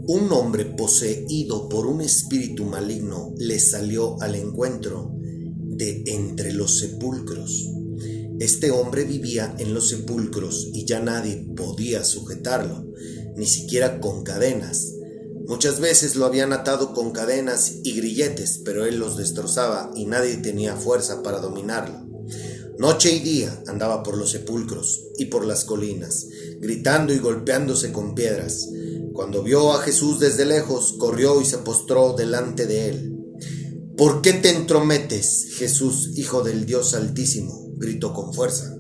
un 0.09 0.33
hombre 0.33 0.65
poseído 0.65 1.69
por 1.69 1.87
un 1.87 2.01
espíritu 2.01 2.65
maligno 2.65 3.35
le 3.37 3.61
salió 3.61 4.19
al 4.23 4.37
encuentro 4.37 5.13
de 5.21 6.03
entre 6.07 6.55
los 6.55 6.79
sepulcros. 6.79 7.69
Este 8.41 8.71
hombre 8.71 9.05
vivía 9.05 9.55
en 9.59 9.75
los 9.75 9.91
sepulcros 9.91 10.71
y 10.73 10.87
ya 10.87 11.01
nadie 11.01 11.47
podía 11.55 12.05
sujetarlo, 12.05 12.87
ni 13.37 13.45
siquiera 13.45 14.01
con 14.01 14.25
cadenas. 14.25 14.95
Muchas 15.47 15.79
veces 15.79 16.17
lo 16.17 16.25
habían 16.25 16.55
atado 16.55 16.95
con 16.95 17.11
cadenas 17.11 17.75
y 17.85 17.93
grilletes, 17.93 18.63
pero 18.65 18.87
él 18.87 18.99
los 18.99 19.19
destrozaba 19.19 19.91
y 19.95 20.07
nadie 20.07 20.39
tenía 20.39 20.75
fuerza 20.75 21.23
para 21.23 21.41
dominarlo. 21.41 22.09
Noche 22.79 23.13
y 23.13 23.19
día 23.19 23.63
andaba 23.67 24.03
por 24.03 24.17
los 24.17 24.31
sepulcros 24.31 25.05
y 25.19 25.27
por 25.27 25.45
las 25.45 25.67
colinas, 25.67 26.29
gritando 26.61 27.13
y 27.13 27.19
golpeándose 27.19 27.93
con 27.93 28.15
piedras. 28.15 28.71
Cuando 29.19 29.43
vio 29.43 29.73
a 29.73 29.83
Jesús 29.83 30.21
desde 30.21 30.47
lejos, 30.47 30.95
corrió 30.97 31.41
y 31.41 31.45
se 31.45 31.59
postró 31.59 32.13
delante 32.13 32.67
de 32.67 32.89
él. 32.89 33.19
¿Por 33.97 34.23
qué 34.23 34.33
te 34.33 34.51
entrometes, 34.51 35.57
Jesús, 35.57 36.13
Hijo 36.15 36.45
del 36.45 36.67
Dios 36.67 36.95
Altísimo? 36.95 37.73
gritó 37.79 38.15
con 38.15 38.33
fuerza. 38.33 38.79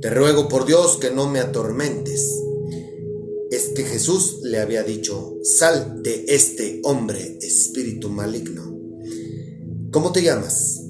Te 0.00 0.08
ruego 0.08 0.48
por 0.48 0.64
Dios 0.64 0.96
que 0.96 1.10
no 1.10 1.28
me 1.28 1.40
atormentes. 1.40 2.42
Es 3.50 3.72
que 3.74 3.82
Jesús 3.82 4.38
le 4.44 4.60
había 4.60 4.82
dicho, 4.82 5.34
sal 5.42 6.02
de 6.02 6.24
este 6.28 6.80
hombre, 6.84 7.36
espíritu 7.42 8.08
maligno. 8.08 8.74
¿Cómo 9.92 10.10
te 10.10 10.22
llamas? 10.22 10.86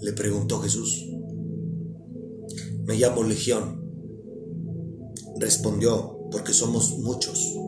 le 0.00 0.14
preguntó 0.14 0.62
Jesús. 0.62 1.06
Me 2.86 2.96
llamo 2.96 3.24
Legión, 3.24 3.84
respondió, 5.38 6.16
porque 6.30 6.54
somos 6.54 6.96
muchos. 6.98 7.65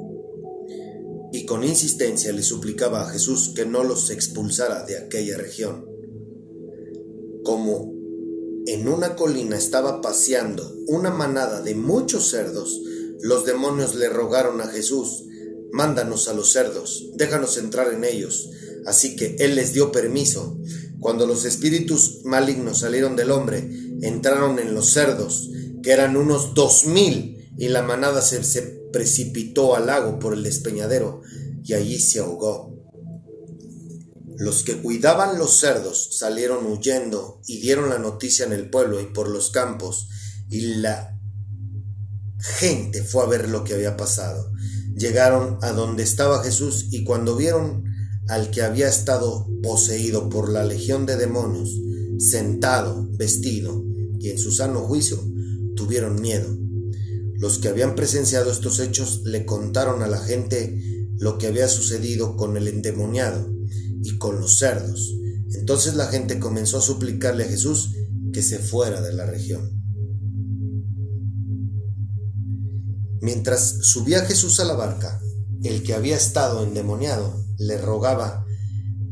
Y 1.32 1.44
con 1.44 1.64
insistencia 1.64 2.32
le 2.32 2.42
suplicaba 2.42 3.02
a 3.02 3.10
Jesús 3.10 3.52
que 3.54 3.66
no 3.66 3.84
los 3.84 4.10
expulsara 4.10 4.84
de 4.84 4.98
aquella 4.98 5.36
región. 5.36 5.86
Como 7.44 7.92
en 8.66 8.88
una 8.88 9.16
colina 9.16 9.56
estaba 9.56 10.00
paseando 10.00 10.74
una 10.86 11.10
manada 11.10 11.62
de 11.62 11.74
muchos 11.74 12.30
cerdos, 12.30 12.80
los 13.20 13.44
demonios 13.44 13.94
le 13.94 14.08
rogaron 14.08 14.60
a 14.60 14.66
Jesús, 14.66 15.24
mándanos 15.72 16.28
a 16.28 16.34
los 16.34 16.52
cerdos, 16.52 17.10
déjanos 17.16 17.56
entrar 17.56 17.92
en 17.92 18.04
ellos. 18.04 18.50
Así 18.86 19.16
que 19.16 19.36
él 19.38 19.54
les 19.54 19.72
dio 19.72 19.92
permiso. 19.92 20.58
Cuando 21.00 21.26
los 21.26 21.44
espíritus 21.44 22.20
malignos 22.24 22.80
salieron 22.80 23.16
del 23.16 23.30
hombre, 23.30 23.68
entraron 24.02 24.58
en 24.58 24.74
los 24.74 24.90
cerdos, 24.90 25.50
que 25.82 25.92
eran 25.92 26.16
unos 26.16 26.54
dos 26.54 26.86
mil, 26.86 27.37
y 27.58 27.68
la 27.68 27.82
manada 27.82 28.22
se, 28.22 28.78
precipitó 28.92 29.74
al 29.74 29.86
lago 29.86 30.18
por 30.18 30.32
el 30.32 30.44
despeñadero, 30.44 31.22
y 31.64 31.74
allí 31.74 31.98
se 31.98 32.20
ahogó. 32.20 32.74
Los 34.36 34.62
que 34.62 34.80
cuidaban 34.80 35.38
los 35.38 35.58
cerdos 35.58 36.16
salieron 36.16 36.64
huyendo 36.66 37.40
y 37.46 37.58
dieron 37.58 37.90
la 37.90 37.98
noticia 37.98 38.46
en 38.46 38.52
el 38.52 38.70
pueblo 38.70 39.00
y 39.00 39.06
por 39.06 39.28
los 39.28 39.50
campos, 39.50 40.08
y 40.48 40.60
la 40.76 41.18
gente 42.38 43.02
fue 43.02 43.24
a 43.24 43.26
ver 43.26 43.48
lo 43.48 43.64
que 43.64 43.74
había 43.74 43.96
pasado. 43.96 44.52
Llegaron 44.94 45.58
a 45.60 45.72
donde 45.72 46.04
estaba 46.04 46.44
Jesús 46.44 46.86
y 46.92 47.02
cuando 47.02 47.34
vieron 47.34 47.84
al 48.28 48.50
que 48.50 48.62
había 48.62 48.88
estado 48.88 49.48
poseído 49.62 50.28
por 50.28 50.48
la 50.48 50.64
legión 50.64 51.06
de 51.06 51.16
demonios, 51.16 51.70
sentado, 52.18 53.08
vestido 53.12 53.84
y 54.20 54.30
en 54.30 54.38
su 54.38 54.52
sano 54.52 54.80
juicio, 54.80 55.18
tuvieron 55.74 56.20
miedo. 56.20 56.67
Los 57.38 57.58
que 57.58 57.68
habían 57.68 57.94
presenciado 57.94 58.50
estos 58.50 58.80
hechos 58.80 59.22
le 59.24 59.46
contaron 59.46 60.02
a 60.02 60.08
la 60.08 60.18
gente 60.18 61.08
lo 61.18 61.38
que 61.38 61.46
había 61.46 61.68
sucedido 61.68 62.36
con 62.36 62.56
el 62.56 62.66
endemoniado 62.66 63.48
y 64.02 64.18
con 64.18 64.40
los 64.40 64.58
cerdos. 64.58 65.14
Entonces 65.54 65.94
la 65.94 66.08
gente 66.08 66.40
comenzó 66.40 66.78
a 66.78 66.82
suplicarle 66.82 67.44
a 67.44 67.48
Jesús 67.48 67.94
que 68.32 68.42
se 68.42 68.58
fuera 68.58 69.00
de 69.00 69.12
la 69.12 69.24
región. 69.24 69.70
Mientras 73.20 73.78
subía 73.82 74.24
Jesús 74.24 74.58
a 74.58 74.64
la 74.64 74.74
barca, 74.74 75.20
el 75.62 75.84
que 75.84 75.94
había 75.94 76.16
estado 76.16 76.64
endemoniado 76.64 77.44
le 77.58 77.78
rogaba 77.78 78.44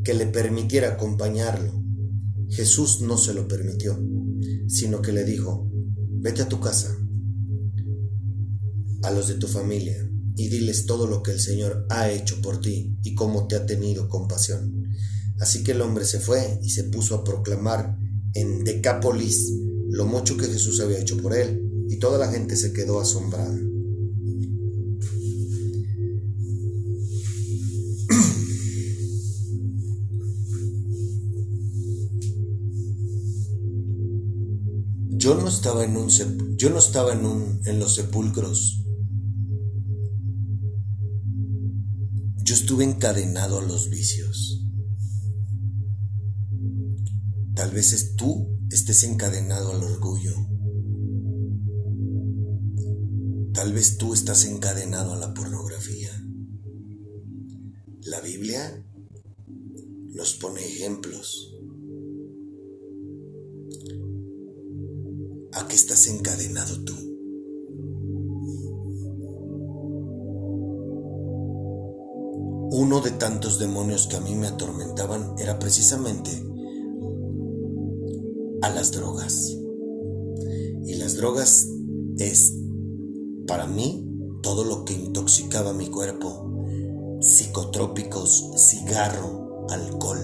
que 0.03 0.13
le 0.13 0.27
permitiera 0.27 0.93
acompañarlo. 0.93 1.81
Jesús 2.49 3.01
no 3.01 3.17
se 3.17 3.33
lo 3.33 3.47
permitió, 3.47 3.97
sino 4.67 5.01
que 5.01 5.13
le 5.13 5.23
dijo, 5.23 5.69
vete 6.19 6.41
a 6.41 6.49
tu 6.49 6.59
casa, 6.59 6.97
a 9.03 9.11
los 9.11 9.27
de 9.27 9.35
tu 9.35 9.47
familia, 9.47 9.95
y 10.35 10.49
diles 10.49 10.85
todo 10.85 11.07
lo 11.07 11.23
que 11.23 11.31
el 11.31 11.39
Señor 11.39 11.85
ha 11.89 12.11
hecho 12.11 12.41
por 12.41 12.61
ti 12.61 12.97
y 13.03 13.15
cómo 13.15 13.47
te 13.47 13.55
ha 13.55 13.65
tenido 13.65 14.07
compasión. 14.07 14.87
Así 15.39 15.63
que 15.63 15.71
el 15.71 15.81
hombre 15.81 16.05
se 16.05 16.19
fue 16.19 16.59
y 16.63 16.69
se 16.69 16.85
puso 16.85 17.15
a 17.15 17.23
proclamar 17.23 17.97
en 18.33 18.63
Decápolis 18.63 19.51
lo 19.89 20.05
mucho 20.05 20.37
que 20.37 20.47
Jesús 20.47 20.79
había 20.79 20.99
hecho 20.99 21.17
por 21.17 21.35
él, 21.35 21.63
y 21.89 21.97
toda 21.97 22.17
la 22.17 22.31
gente 22.31 22.55
se 22.55 22.73
quedó 22.73 22.99
asombrada. 22.99 23.57
Yo 35.19 35.35
no 35.35 35.47
estaba 35.47 35.83
en 35.83 35.97
un 35.97 36.09
yo 36.57 36.69
no 36.69 36.79
estaba 36.79 37.13
en 37.13 37.25
un 37.25 37.59
en 37.65 37.79
los 37.79 37.95
sepulcros. 37.95 38.86
Estuve 42.57 42.85
encadenado 42.85 43.59
a 43.59 43.61
los 43.61 43.91
vicios. 43.91 44.65
Tal 47.53 47.69
vez 47.69 48.15
tú 48.15 48.57
estés 48.71 49.03
encadenado 49.03 49.73
al 49.73 49.83
orgullo. 49.83 50.33
Tal 53.53 53.73
vez 53.73 53.97
tú 53.97 54.15
estás 54.15 54.45
encadenado 54.45 55.13
a 55.13 55.17
la 55.17 55.35
pornografía. 55.35 56.11
La 58.01 58.21
Biblia 58.21 58.83
nos 60.15 60.33
pone 60.33 60.65
ejemplos. 60.65 61.53
¿A 65.53 65.67
qué 65.67 65.75
estás 65.75 66.07
encadenado 66.07 66.83
tú? 66.83 67.06
Uno 72.79 73.01
de 73.01 73.09
tantos 73.09 73.57
demonios 73.57 74.05
que 74.05 74.17
a 74.17 74.19
mí 74.19 74.35
me 74.35 74.45
atormentaban 74.45 75.33
era 75.39 75.57
precisamente 75.57 76.29
a 78.61 78.69
las 78.69 78.91
drogas. 78.91 79.57
Y 80.85 80.93
las 80.93 81.17
drogas 81.17 81.67
es, 82.19 82.53
para 83.47 83.65
mí, 83.65 84.07
todo 84.43 84.63
lo 84.63 84.85
que 84.85 84.93
intoxicaba 84.93 85.73
mi 85.73 85.87
cuerpo. 85.87 86.53
Psicotrópicos, 87.19 88.51
cigarro, 88.57 89.65
alcohol. 89.71 90.19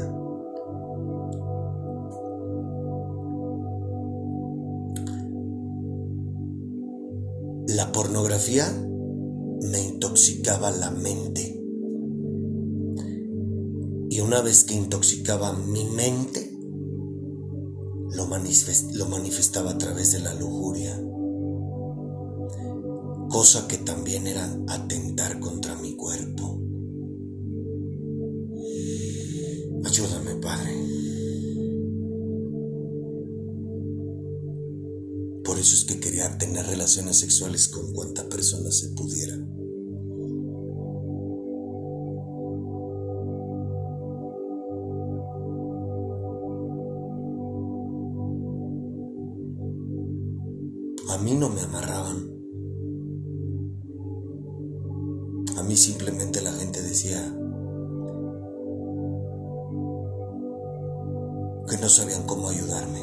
La 7.69 7.91
pornografía 7.91 8.71
me 9.59 9.81
intoxicaba 9.81 10.69
la 10.69 10.91
mente. 10.91 11.52
Y 14.13 14.21
una 14.21 14.43
vez 14.43 14.63
que 14.63 14.75
intoxicaba 14.75 15.53
mi 15.53 15.85
mente, 15.85 16.55
lo, 18.11 18.27
manifest- 18.27 18.91
lo 18.91 19.07
manifestaba 19.07 19.71
a 19.71 19.77
través 19.79 20.11
de 20.11 20.19
la 20.19 20.35
lujuria, 20.35 21.03
cosa 23.31 23.67
que 23.67 23.77
también 23.79 24.27
era 24.27 24.45
atentar 24.67 25.39
contra 25.39 25.75
mi 25.77 25.95
cuerpo. 25.95 26.61
Ayúdame, 29.83 30.35
Padre. 30.35 30.75
Por 35.43 35.57
eso 35.57 35.75
es 35.75 35.85
que 35.85 35.99
quería 35.99 36.37
tener 36.37 36.67
relaciones 36.67 37.17
sexuales 37.17 37.67
con 37.67 37.91
cuanta 37.93 38.29
persona 38.29 38.71
se 38.71 38.89
pudiera. 38.89 39.42
Que 61.69 61.77
no 61.77 61.89
sabían 61.89 62.23
cómo 62.23 62.49
ayudarme. 62.49 62.99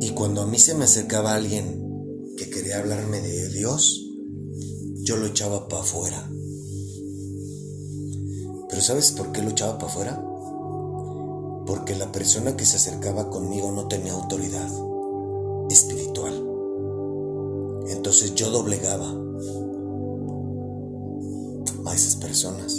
Y 0.00 0.10
cuando 0.10 0.42
a 0.42 0.46
mí 0.46 0.58
se 0.58 0.74
me 0.74 0.84
acercaba 0.84 1.34
alguien 1.34 2.34
que 2.36 2.48
quería 2.50 2.78
hablarme 2.78 3.20
de 3.20 3.48
Dios, 3.50 4.06
yo 5.02 5.16
lo 5.16 5.26
echaba 5.26 5.68
para 5.68 5.82
afuera. 5.82 6.30
Pero 8.68 8.82
¿sabes 8.82 9.12
por 9.12 9.32
qué 9.32 9.42
lo 9.42 9.50
echaba 9.50 9.78
para 9.78 9.90
afuera? 9.90 10.24
Porque 11.66 11.96
la 11.96 12.12
persona 12.12 12.56
que 12.56 12.64
se 12.64 12.76
acercaba 12.76 13.28
conmigo 13.30 13.72
no 13.72 13.88
tenía 13.88 14.12
autoridad 14.12 14.70
espiritual. 15.70 16.44
Entonces 17.88 18.34
yo 18.34 18.50
doblegaba 18.50 19.27
personas. 22.38 22.77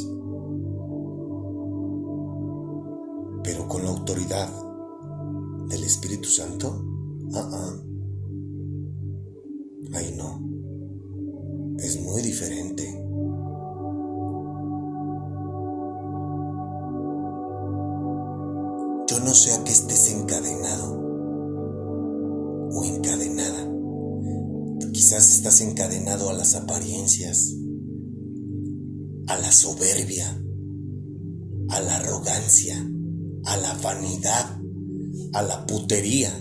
A 34.27 35.41
la 35.41 35.65
putería. 35.65 36.33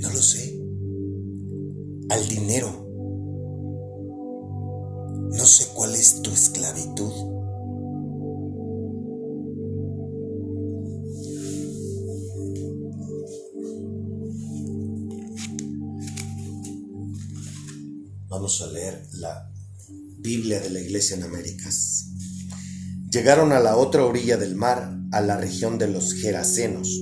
No 0.00 0.10
lo 0.10 0.22
sé. 0.22 0.60
Al 2.10 2.28
dinero. 2.28 2.84
No 5.30 5.44
sé 5.46 5.66
cuál 5.74 5.94
es 5.94 6.22
tu 6.22 6.30
esclavitud. 6.30 7.12
Vamos 18.28 18.60
a 18.62 18.66
leer 18.66 19.06
la 19.12 19.50
Biblia 20.18 20.60
de 20.60 20.70
la 20.70 20.80
Iglesia 20.80 21.16
en 21.16 21.22
Américas. 21.22 21.83
Llegaron 23.14 23.52
a 23.52 23.60
la 23.60 23.76
otra 23.76 24.04
orilla 24.04 24.36
del 24.36 24.56
mar, 24.56 24.98
a 25.12 25.20
la 25.20 25.36
región 25.36 25.78
de 25.78 25.86
los 25.86 26.14
Gerasenos. 26.14 27.00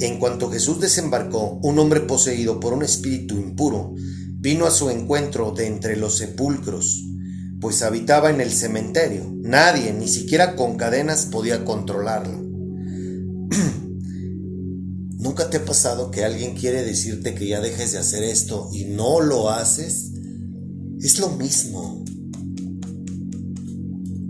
En 0.00 0.18
cuanto 0.18 0.50
Jesús 0.50 0.82
desembarcó, 0.82 1.58
un 1.62 1.78
hombre 1.78 2.00
poseído 2.00 2.60
por 2.60 2.74
un 2.74 2.82
espíritu 2.82 3.36
impuro 3.36 3.94
vino 4.38 4.66
a 4.66 4.70
su 4.70 4.90
encuentro 4.90 5.52
de 5.52 5.66
entre 5.66 5.96
los 5.96 6.18
sepulcros, 6.18 7.06
pues 7.58 7.80
habitaba 7.80 8.28
en 8.28 8.42
el 8.42 8.52
cementerio. 8.52 9.32
Nadie, 9.34 9.94
ni 9.94 10.08
siquiera 10.08 10.56
con 10.56 10.76
cadenas, 10.76 11.24
podía 11.24 11.64
controlarlo. 11.64 12.38
¿Nunca 15.16 15.48
te 15.48 15.56
ha 15.56 15.64
pasado 15.64 16.10
que 16.10 16.26
alguien 16.26 16.54
quiere 16.54 16.84
decirte 16.84 17.34
que 17.34 17.48
ya 17.48 17.62
dejes 17.62 17.92
de 17.92 17.98
hacer 17.98 18.24
esto 18.24 18.68
y 18.74 18.84
no 18.84 19.22
lo 19.22 19.48
haces? 19.48 20.12
Es 21.00 21.18
lo 21.18 21.30
mismo. 21.30 22.04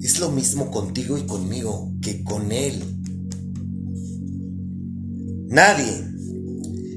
Es 0.07 0.21
lo 0.21 0.31
mismo 0.31 0.71
contigo 0.71 1.19
y 1.19 1.27
conmigo 1.27 1.91
que 2.01 2.23
con 2.23 2.53
Él. 2.53 2.81
Nadie. 5.49 5.95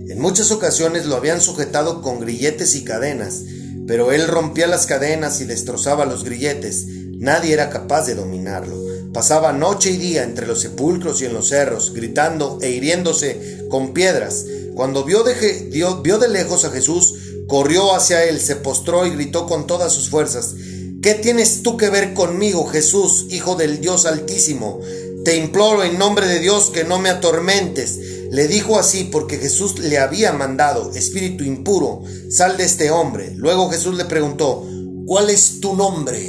En 0.10 0.22
muchas 0.22 0.52
ocasiones 0.52 1.08
lo 1.08 1.16
habían 1.16 1.42
sujetado 1.42 2.04
con 2.04 2.20
grilletes 2.20 2.76
y 2.76 2.84
cadenas, 2.84 3.42
pero 3.88 4.12
Él 4.12 4.28
rompía 4.28 4.68
las 4.68 4.86
cadenas 4.86 5.42
y 5.42 5.46
destrozaba 5.46 6.06
los 6.06 6.24
grilletes. 6.24 6.86
Nadie 7.18 7.54
era 7.54 7.72
capaz 7.72 8.06
de 8.06 8.14
dominarlo. 8.14 8.78
Pasaba 9.12 9.54
noche 9.54 9.90
y 9.90 9.98
día 9.98 10.22
entre 10.22 10.46
los 10.46 10.62
sepulcros 10.62 11.20
y 11.24 11.26
en 11.26 11.34
los 11.34 11.48
cerros, 11.48 11.96
gritando 11.96 12.60
e 12.62 12.70
hiriéndose 12.70 13.66
con 13.72 13.96
piedras. 13.96 14.46
Cuando 14.76 15.04
vio 15.04 15.24
de, 15.24 15.34
vio, 15.72 16.20
de 16.20 16.28
lejos 16.28 16.64
a 16.64 16.70
Jesús, 16.70 17.16
corrió 17.48 17.96
hacia 17.96 18.24
él, 18.26 18.40
se 18.40 18.56
postró 18.56 19.08
y 19.08 19.10
gritó 19.10 19.48
con 19.48 19.66
todas 19.66 19.92
sus 19.92 20.10
fuerzas, 20.10 20.54
¿Qué 21.02 21.14
tienes 21.14 21.64
tú 21.64 21.78
que 21.78 21.90
ver 21.90 22.14
conmigo, 22.14 22.66
Jesús, 22.66 23.28
Hijo 23.30 23.56
del 23.56 23.80
Dios 23.80 24.06
Altísimo? 24.06 24.82
Te 25.24 25.38
imploro 25.38 25.86
en 25.86 25.98
nombre 25.98 26.28
de 26.28 26.40
Dios 26.40 26.72
que 26.72 26.84
no 26.84 27.00
me 27.00 27.08
atormentes. 27.08 27.98
Le 28.32 28.50
dijo 28.50 28.78
así 28.78 29.06
porque 29.06 29.38
Jesús 29.38 29.80
le 29.80 29.98
había 29.98 30.34
mandado, 30.34 30.92
Espíritu 30.94 31.46
impuro, 31.46 32.02
sal 32.30 32.58
de 32.58 32.66
este 32.66 32.92
hombre. 32.92 33.32
Luego 33.36 33.70
Jesús 33.70 33.96
le 33.96 34.04
preguntó, 34.04 34.68
¿cuál 35.06 35.30
es 35.30 35.62
tu 35.62 35.74
nombre? 35.74 36.20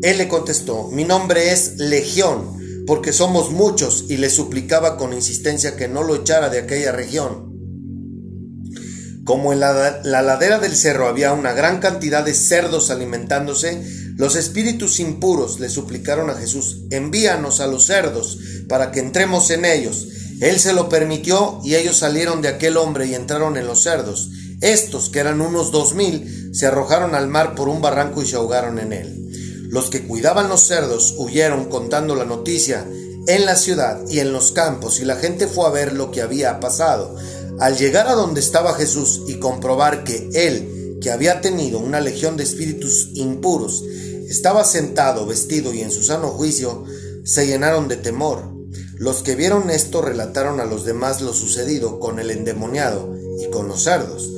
Él 0.00 0.16
le 0.16 0.26
contestó, 0.26 0.88
mi 0.90 1.04
nombre 1.04 1.52
es 1.52 1.76
Legión, 1.76 2.84
porque 2.86 3.12
somos 3.12 3.50
muchos, 3.50 4.06
y 4.08 4.16
le 4.16 4.30
suplicaba 4.30 4.96
con 4.96 5.12
insistencia 5.12 5.76
que 5.76 5.86
no 5.86 6.02
lo 6.02 6.16
echara 6.16 6.48
de 6.48 6.60
aquella 6.60 6.92
región. 6.92 7.47
Como 9.28 9.52
en 9.52 9.60
la, 9.60 10.00
la, 10.04 10.22
ladera 10.22 10.58
del 10.58 10.74
cerro 10.74 11.06
había 11.06 11.34
una 11.34 11.52
gran 11.52 11.80
cantidad 11.80 12.24
de 12.24 12.32
cerdos 12.32 12.88
alimentándose, 12.88 13.78
los 14.16 14.36
espíritus 14.36 15.00
impuros 15.00 15.60
le 15.60 15.68
suplicaron 15.68 16.30
a 16.30 16.34
Jesús, 16.34 16.84
envíanos 16.88 17.60
a 17.60 17.66
los 17.66 17.84
cerdos 17.84 18.38
para 18.70 18.90
que 18.90 19.00
entremos 19.00 19.50
en 19.50 19.66
ellos. 19.66 20.08
Él 20.40 20.58
se 20.58 20.72
lo 20.72 20.88
permitió 20.88 21.60
y 21.62 21.74
ellos 21.74 21.98
salieron 21.98 22.40
de 22.40 22.48
aquel 22.48 22.78
hombre 22.78 23.04
y 23.04 23.14
entraron 23.14 23.58
en 23.58 23.66
los 23.66 23.82
cerdos. 23.82 24.30
Estos, 24.62 25.10
que 25.10 25.18
eran 25.18 25.42
unos 25.42 25.72
dos 25.72 25.92
mil, 25.92 26.48
se 26.54 26.64
arrojaron 26.64 27.14
al 27.14 27.28
mar 27.28 27.54
por 27.54 27.68
un 27.68 27.82
barranco 27.82 28.22
y 28.22 28.26
se 28.26 28.36
ahogaron 28.36 28.78
en 28.78 28.94
él. 28.94 29.68
Los 29.68 29.90
que 29.90 30.04
cuidaban 30.04 30.48
los 30.48 30.66
cerdos 30.66 31.16
huyeron 31.18 31.66
contando 31.66 32.14
la 32.14 32.24
noticia 32.24 32.86
en 33.26 33.44
la 33.44 33.56
ciudad 33.56 34.00
y 34.08 34.20
en 34.20 34.32
los 34.32 34.52
campos 34.52 35.00
y 35.00 35.04
la 35.04 35.16
gente 35.16 35.48
fue 35.48 35.66
a 35.66 35.70
ver 35.70 35.92
lo 35.92 36.10
que 36.10 36.22
había 36.22 36.60
pasado. 36.60 37.14
Al 37.60 37.76
llegar 37.76 38.06
a 38.06 38.14
donde 38.14 38.40
estaba 38.40 38.74
Jesús 38.74 39.22
y 39.26 39.40
comprobar 39.40 40.04
que 40.04 40.30
él, 40.32 40.98
que 41.00 41.10
había 41.10 41.40
tenido 41.40 41.80
una 41.80 42.00
legión 42.00 42.36
de 42.36 42.44
espíritus 42.44 43.10
impuros, 43.14 43.82
estaba 44.28 44.62
sentado, 44.64 45.26
vestido 45.26 45.74
y 45.74 45.80
en 45.80 45.90
su 45.90 46.04
sano 46.04 46.28
juicio, 46.28 46.84
se 47.24 47.46
llenaron 47.46 47.88
de 47.88 47.96
temor. 47.96 48.44
Los 48.96 49.22
que 49.22 49.34
vieron 49.34 49.70
esto 49.70 50.02
relataron 50.02 50.60
a 50.60 50.66
los 50.66 50.84
demás 50.84 51.20
lo 51.20 51.32
sucedido 51.32 51.98
con 51.98 52.20
el 52.20 52.30
endemoniado 52.30 53.16
y 53.40 53.50
con 53.50 53.66
los 53.66 53.82
cerdos, 53.82 54.30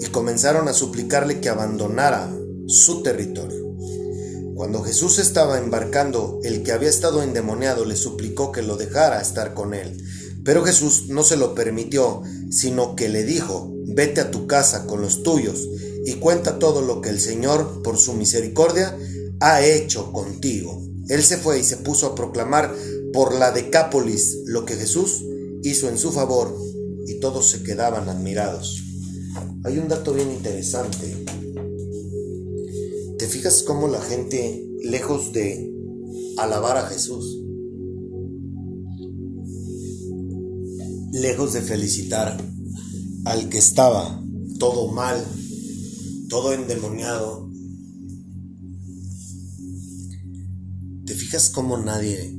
y 0.00 0.06
comenzaron 0.06 0.68
a 0.68 0.72
suplicarle 0.72 1.40
que 1.40 1.48
abandonara 1.48 2.32
su 2.68 3.02
territorio. 3.02 3.74
Cuando 4.54 4.82
Jesús 4.82 5.18
estaba 5.18 5.58
embarcando, 5.58 6.40
el 6.42 6.62
que 6.62 6.72
había 6.72 6.88
estado 6.88 7.22
endemoniado 7.22 7.84
le 7.84 7.96
suplicó 7.96 8.52
que 8.52 8.62
lo 8.62 8.76
dejara 8.76 9.20
estar 9.20 9.54
con 9.54 9.72
él. 9.72 9.96
Pero 10.48 10.64
Jesús 10.64 11.08
no 11.08 11.24
se 11.24 11.36
lo 11.36 11.54
permitió, 11.54 12.22
sino 12.48 12.96
que 12.96 13.10
le 13.10 13.22
dijo, 13.22 13.70
vete 13.84 14.22
a 14.22 14.30
tu 14.30 14.46
casa 14.46 14.86
con 14.86 15.02
los 15.02 15.22
tuyos 15.22 15.68
y 16.06 16.14
cuenta 16.14 16.58
todo 16.58 16.80
lo 16.80 17.02
que 17.02 17.10
el 17.10 17.20
Señor, 17.20 17.82
por 17.82 17.98
su 17.98 18.14
misericordia, 18.14 18.96
ha 19.40 19.62
hecho 19.62 20.10
contigo. 20.10 20.82
Él 21.10 21.22
se 21.22 21.36
fue 21.36 21.60
y 21.60 21.64
se 21.64 21.76
puso 21.76 22.06
a 22.06 22.14
proclamar 22.14 22.74
por 23.12 23.34
la 23.34 23.50
Decápolis 23.50 24.38
lo 24.46 24.64
que 24.64 24.76
Jesús 24.76 25.22
hizo 25.64 25.90
en 25.90 25.98
su 25.98 26.12
favor 26.12 26.58
y 27.06 27.20
todos 27.20 27.50
se 27.50 27.62
quedaban 27.62 28.08
admirados. 28.08 28.82
hay 29.64 29.76
un 29.76 29.88
dato 29.88 30.14
bien 30.14 30.30
interesante. 30.30 31.26
¿Te 33.18 33.26
fijas 33.26 33.62
cómo 33.64 33.86
la 33.86 34.00
gente, 34.00 34.66
lejos 34.82 35.30
de 35.34 35.70
alabar 36.38 36.78
a 36.78 36.86
Jesús, 36.86 37.38
lejos 41.20 41.52
de 41.52 41.62
felicitar 41.62 42.40
al 43.24 43.48
que 43.48 43.58
estaba 43.58 44.22
todo 44.58 44.92
mal, 44.92 45.24
todo 46.28 46.52
endemoniado, 46.52 47.50
¿te 51.04 51.14
fijas 51.14 51.50
cómo 51.50 51.76
nadie 51.78 52.36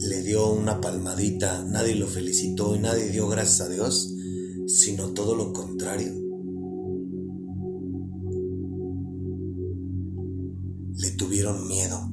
le 0.00 0.22
dio 0.22 0.52
una 0.52 0.80
palmadita, 0.80 1.64
nadie 1.64 1.94
lo 1.94 2.06
felicitó 2.06 2.74
y 2.74 2.80
nadie 2.80 3.10
dio 3.10 3.28
gracias 3.28 3.60
a 3.60 3.68
Dios, 3.68 4.12
sino 4.66 5.10
todo 5.10 5.36
lo 5.36 5.52
contrario? 5.52 6.12
Le 10.96 11.10
tuvieron 11.12 11.66
miedo. 11.68 12.09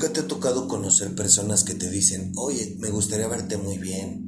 Nunca 0.00 0.14
te 0.14 0.20
ha 0.20 0.28
tocado 0.28 0.66
conocer 0.66 1.14
personas 1.14 1.62
que 1.62 1.74
te 1.74 1.90
dicen, 1.90 2.32
oye, 2.36 2.74
me 2.78 2.88
gustaría 2.88 3.28
verte 3.28 3.58
muy 3.58 3.76
bien. 3.76 4.24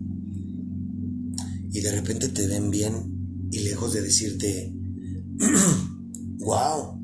Y 1.72 1.80
de 1.80 1.92
repente 1.92 2.28
te 2.28 2.46
ven 2.46 2.70
bien 2.70 3.48
y 3.50 3.60
lejos 3.60 3.94
de 3.94 4.02
decirte, 4.02 4.70
wow, 6.40 7.00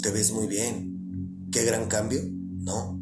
te 0.00 0.10
ves 0.10 0.32
muy 0.32 0.46
bien. 0.46 1.50
¿Qué 1.52 1.64
gran 1.64 1.86
cambio? 1.86 2.22
No. 2.32 2.98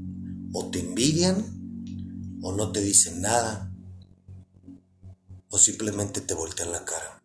O 0.53 0.69
te 0.73 0.81
envidian 0.81 2.41
o 2.43 2.57
no 2.57 2.73
te 2.73 2.81
dicen 2.81 3.21
nada. 3.21 3.73
O 5.51 5.57
simplemente 5.57 6.21
te 6.21 6.35
voltean 6.35 6.73
la 6.73 6.85
cara. 6.85 7.22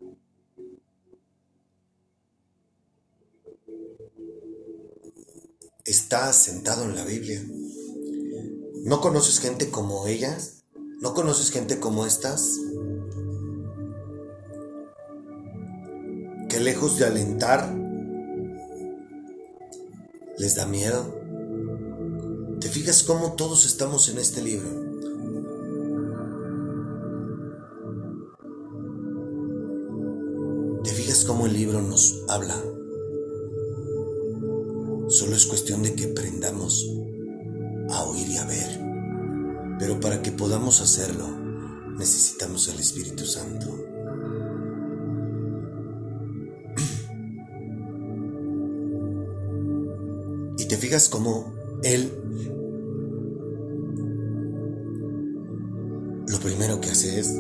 Está 5.88 6.34
sentado 6.34 6.84
en 6.84 6.96
la 6.96 7.06
Biblia. 7.06 7.42
¿No 8.84 9.00
conoces 9.00 9.40
gente 9.40 9.70
como 9.70 10.06
ellas? 10.06 10.66
¿No 11.00 11.14
conoces 11.14 11.50
gente 11.50 11.80
como 11.80 12.06
estas? 12.06 12.60
Que 16.50 16.60
lejos 16.60 16.98
de 16.98 17.06
alentar, 17.06 17.74
les 20.38 20.56
da 20.56 20.66
miedo. 20.66 21.16
¿Te 22.60 22.68
fijas 22.68 23.04
cómo 23.04 23.34
todos 23.34 23.66
estamos 23.66 24.10
en 24.10 24.18
este 24.18 24.42
libro? 24.42 24.68
¿Te 30.84 30.90
fijas 30.92 31.24
cómo 31.24 31.46
el 31.46 31.54
libro 31.54 31.82
nos 31.82 32.24
habla? 32.28 32.77
Solo 35.10 35.36
es 35.36 35.46
cuestión 35.46 35.84
de 35.84 35.94
que 35.94 36.06
aprendamos 36.06 36.86
a 37.90 38.04
oír 38.04 38.28
y 38.28 38.38
a 38.38 38.46
ver. 38.46 39.78
Pero 39.80 40.00
para 40.00 40.22
que 40.22 40.32
podamos 40.32 40.82
hacerlo, 40.82 41.28
necesitamos 41.98 42.68
el 42.68 42.80
Espíritu 42.80 43.26
Santo. 43.26 43.68
Y 50.58 50.66
te 50.66 50.78
fijas 50.78 51.08
cómo 51.08 51.54
Él 51.84 52.12
lo 56.28 56.40
primero 56.40 56.82
que 56.82 56.90
hace 56.90 57.20
es 57.20 57.34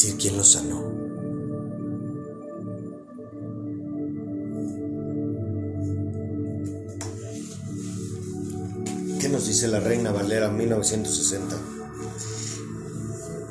decir 0.00 0.16
quién 0.16 0.36
lo 0.36 0.44
sanó. 0.44 0.80
¿Qué 9.20 9.28
nos 9.28 9.48
dice 9.48 9.66
la 9.66 9.80
Reina 9.80 10.12
Valera 10.12 10.50
1960? 10.50 11.56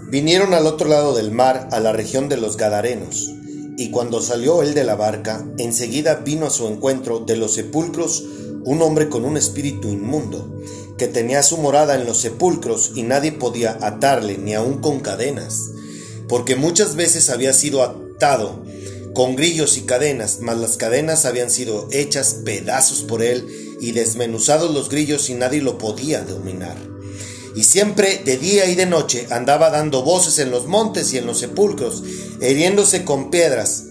Vinieron 0.10 0.54
al 0.54 0.68
otro 0.68 0.88
lado 0.88 1.14
del 1.14 1.32
mar, 1.32 1.68
a 1.74 1.82
la 1.82 1.92
región 1.92 2.30
de 2.30 2.38
los 2.38 2.56
Gadarenos, 2.56 3.30
y 3.78 3.92
cuando 3.92 4.22
salió 4.22 4.64
él 4.64 4.74
de 4.74 4.86
la 4.86 4.96
barca, 4.96 5.46
enseguida 5.58 6.16
vino 6.16 6.46
a 6.46 6.50
su 6.50 6.66
encuentro 6.68 7.20
de 7.20 7.36
los 7.36 7.56
sepulcros 7.56 8.24
un 8.64 8.82
hombre 8.82 9.10
con 9.10 9.26
un 9.26 9.36
espíritu 9.36 9.90
inmundo, 9.90 10.62
que 10.98 11.10
tenía 11.10 11.44
su 11.44 11.58
morada 11.58 11.96
en 11.96 12.06
los 12.06 12.22
sepulcros 12.22 12.94
y 12.96 13.04
nadie 13.04 13.34
podía 13.34 13.78
atarle, 13.82 14.38
ni 14.38 14.54
aun 14.54 14.78
con 14.80 15.02
cadenas 15.02 15.72
porque 16.28 16.56
muchas 16.56 16.96
veces 16.96 17.30
había 17.30 17.54
sido 17.54 17.84
atado 17.84 18.64
con 19.14 19.36
grillos 19.36 19.78
y 19.78 19.82
cadenas, 19.82 20.40
mas 20.42 20.58
las 20.58 20.78
cadenas 20.78 21.26
habían 21.26 21.50
sido 21.50 21.88
hechas 21.92 22.38
pedazos 22.46 23.02
por 23.02 23.24
él 23.24 23.48
y 23.82 23.92
desmenuzados 23.92 24.74
los 24.74 24.90
grillos 24.90 25.30
y 25.30 25.34
nadie 25.34 25.62
lo 25.62 25.78
podía 25.78 26.22
dominar. 26.22 26.78
Y 27.56 27.64
siempre 27.64 28.22
de 28.24 28.38
día 28.38 28.70
y 28.70 28.76
de 28.76 28.86
noche 28.86 29.28
andaba 29.32 29.72
dando 29.72 30.04
voces 30.04 30.38
en 30.38 30.52
los 30.52 30.68
montes 30.68 31.14
y 31.14 31.18
en 31.18 31.26
los 31.26 31.40
sepulcros, 31.40 32.04
hiriéndose 32.42 33.04
con 33.04 33.32
piedras. 33.32 33.86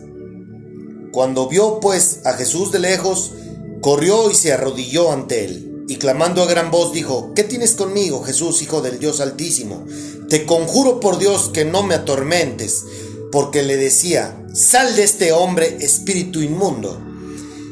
Cuando 1.11 1.49
vio 1.49 1.80
pues 1.80 2.20
a 2.24 2.34
Jesús 2.34 2.70
de 2.70 2.78
lejos, 2.78 3.32
corrió 3.80 4.30
y 4.30 4.34
se 4.34 4.53
arrodilló 4.53 5.12
ante 5.12 5.45
él 5.45 5.76
y 5.89 5.97
clamando 5.97 6.43
a 6.43 6.47
gran 6.47 6.70
voz 6.70 6.93
dijo, 6.93 7.32
¿qué 7.34 7.45
tienes 7.45 7.74
conmigo, 7.74 8.22
Jesús, 8.24 8.61
Hijo 8.62 8.80
del 8.80 8.99
Dios 8.99 9.20
Altísimo? 9.20 9.87
Te 10.28 10.45
conjuro 10.45 10.99
por 10.99 11.18
Dios 11.18 11.51
que 11.53 11.64
no 11.64 11.84
me 11.84 11.95
atormentes, 11.95 12.84
porque 13.30 13.62
le 13.62 13.76
decía, 13.76 14.45
sal 14.53 14.97
de 14.97 15.05
este 15.05 15.30
hombre, 15.30 15.76
espíritu 15.80 16.41
inmundo. 16.41 17.01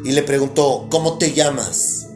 Y 0.04 0.12
le 0.12 0.22
preguntó, 0.22 0.86
¿cómo 0.90 1.18
te 1.18 1.32
llamas? 1.32 2.06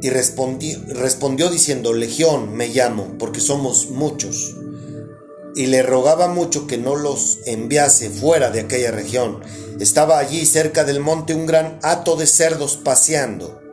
Y 0.00 0.10
respondió, 0.10 0.78
respondió 0.88 1.50
diciendo, 1.50 1.92
Legión 1.92 2.54
me 2.54 2.68
llamo, 2.68 3.16
porque 3.18 3.40
somos 3.40 3.90
muchos. 3.90 4.54
Y 5.56 5.66
le 5.66 5.82
rogaba 5.82 6.28
mucho 6.28 6.66
que 6.68 6.78
no 6.78 6.94
los 6.94 7.38
enviase 7.46 8.10
fuera 8.10 8.50
de 8.50 8.60
aquella 8.60 8.92
región. 8.92 9.40
Estaba 9.80 10.18
allí 10.18 10.46
cerca 10.46 10.84
del 10.84 11.00
monte 11.00 11.34
un 11.34 11.46
gran 11.46 11.80
hato 11.82 12.16
de 12.16 12.26
cerdos 12.26 12.76
paseando 12.76 13.63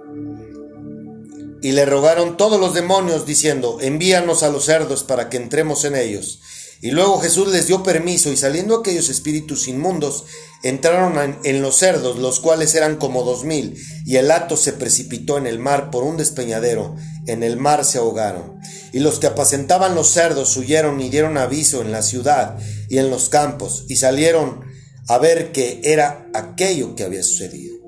y 1.61 1.73
le 1.73 1.85
rogaron 1.85 2.37
todos 2.37 2.59
los 2.59 2.73
demonios 2.73 3.25
diciendo, 3.25 3.77
envíanos 3.81 4.43
a 4.43 4.49
los 4.49 4.65
cerdos 4.65 5.03
para 5.03 5.29
que 5.29 5.37
entremos 5.37 5.85
en 5.85 5.95
ellos. 5.95 6.39
Y 6.81 6.89
luego 6.89 7.19
Jesús 7.19 7.47
les 7.49 7.67
dio 7.67 7.83
permiso 7.83 8.31
y 8.31 8.37
saliendo 8.37 8.75
aquellos 8.75 9.09
espíritus 9.09 9.67
inmundos, 9.67 10.25
entraron 10.63 11.37
en 11.43 11.61
los 11.61 11.77
cerdos, 11.77 12.17
los 12.17 12.39
cuales 12.39 12.73
eran 12.73 12.95
como 12.95 13.23
dos 13.23 13.43
mil, 13.43 13.77
y 14.05 14.15
el 14.15 14.31
hato 14.31 14.57
se 14.57 14.73
precipitó 14.73 15.37
en 15.37 15.45
el 15.45 15.59
mar 15.59 15.91
por 15.91 16.03
un 16.03 16.17
despeñadero, 16.17 16.95
en 17.27 17.43
el 17.43 17.57
mar 17.57 17.85
se 17.85 17.99
ahogaron. 17.99 18.59
Y 18.91 18.99
los 18.99 19.19
que 19.19 19.27
apacentaban 19.27 19.93
los 19.93 20.09
cerdos 20.09 20.57
huyeron 20.57 20.99
y 21.01 21.09
dieron 21.09 21.37
aviso 21.37 21.81
en 21.81 21.91
la 21.91 22.01
ciudad 22.01 22.57
y 22.89 22.97
en 22.97 23.11
los 23.11 23.29
campos, 23.29 23.85
y 23.87 23.97
salieron 23.97 24.61
a 25.07 25.19
ver 25.19 25.51
qué 25.51 25.81
era 25.83 26.27
aquello 26.33 26.95
que 26.95 27.03
había 27.03 27.21
sucedido. 27.21 27.80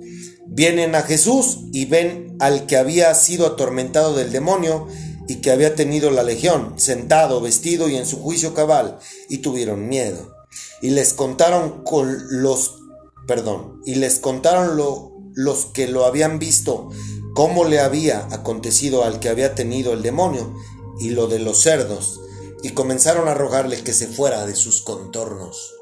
Vienen 0.55 0.93
a 0.93 1.01
Jesús 1.01 1.61
y 1.71 1.85
ven 1.85 2.37
al 2.39 2.67
que 2.67 2.77
había 2.77 3.11
sido 3.15 3.47
atormentado 3.47 4.13
del 4.13 4.31
demonio 4.31 4.87
y 5.27 5.37
que 5.37 5.49
había 5.49 5.73
tenido 5.73 6.11
la 6.11 6.21
legión, 6.21 6.75
sentado, 6.77 7.41
vestido 7.41 7.89
y 7.89 7.95
en 7.95 8.05
su 8.05 8.21
juicio 8.21 8.53
cabal, 8.53 8.99
y 9.29 9.39
tuvieron 9.39 9.87
miedo. 9.87 10.35
Y 10.79 10.91
les 10.91 11.13
contaron 11.13 11.83
con 11.83 12.19
los, 12.29 12.75
perdón, 13.25 13.81
y 13.83 13.95
les 13.95 14.19
contaron 14.19 14.77
lo, 14.77 15.11
los 15.33 15.65
que 15.65 15.87
lo 15.87 16.05
habían 16.05 16.37
visto, 16.37 16.91
cómo 17.33 17.65
le 17.65 17.79
había 17.79 18.27
acontecido 18.31 19.05
al 19.05 19.19
que 19.19 19.29
había 19.29 19.55
tenido 19.55 19.91
el 19.93 20.03
demonio, 20.03 20.53
y 20.99 21.09
lo 21.09 21.25
de 21.25 21.39
los 21.39 21.63
cerdos, 21.63 22.21
y 22.61 22.69
comenzaron 22.69 23.27
a 23.27 23.33
rogarle 23.33 23.81
que 23.81 23.93
se 23.93 24.05
fuera 24.05 24.45
de 24.45 24.55
sus 24.55 24.83
contornos. 24.83 25.72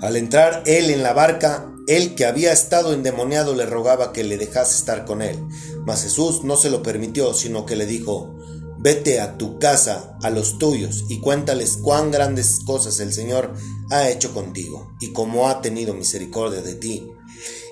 Al 0.00 0.16
entrar 0.16 0.62
él 0.66 0.90
en 0.90 1.02
la 1.02 1.12
barca, 1.12 1.70
el 1.86 2.14
que 2.14 2.24
había 2.24 2.52
estado 2.52 2.92
endemoniado 2.92 3.54
le 3.54 3.66
rogaba 3.66 4.12
que 4.12 4.24
le 4.24 4.38
dejase 4.38 4.78
estar 4.78 5.04
con 5.04 5.22
él. 5.22 5.38
Mas 5.84 6.02
Jesús 6.02 6.44
no 6.44 6.56
se 6.56 6.70
lo 6.70 6.82
permitió, 6.82 7.34
sino 7.34 7.66
que 7.66 7.76
le 7.76 7.86
dijo, 7.86 8.36
Vete 8.82 9.20
a 9.20 9.36
tu 9.36 9.58
casa, 9.58 10.16
a 10.22 10.30
los 10.30 10.58
tuyos, 10.58 11.04
y 11.10 11.20
cuéntales 11.20 11.76
cuán 11.82 12.10
grandes 12.10 12.60
cosas 12.64 12.98
el 13.00 13.12
Señor 13.12 13.52
ha 13.90 14.08
hecho 14.08 14.32
contigo, 14.32 14.96
y 15.00 15.12
cómo 15.12 15.48
ha 15.48 15.60
tenido 15.60 15.92
misericordia 15.92 16.62
de 16.62 16.76
ti. 16.76 17.06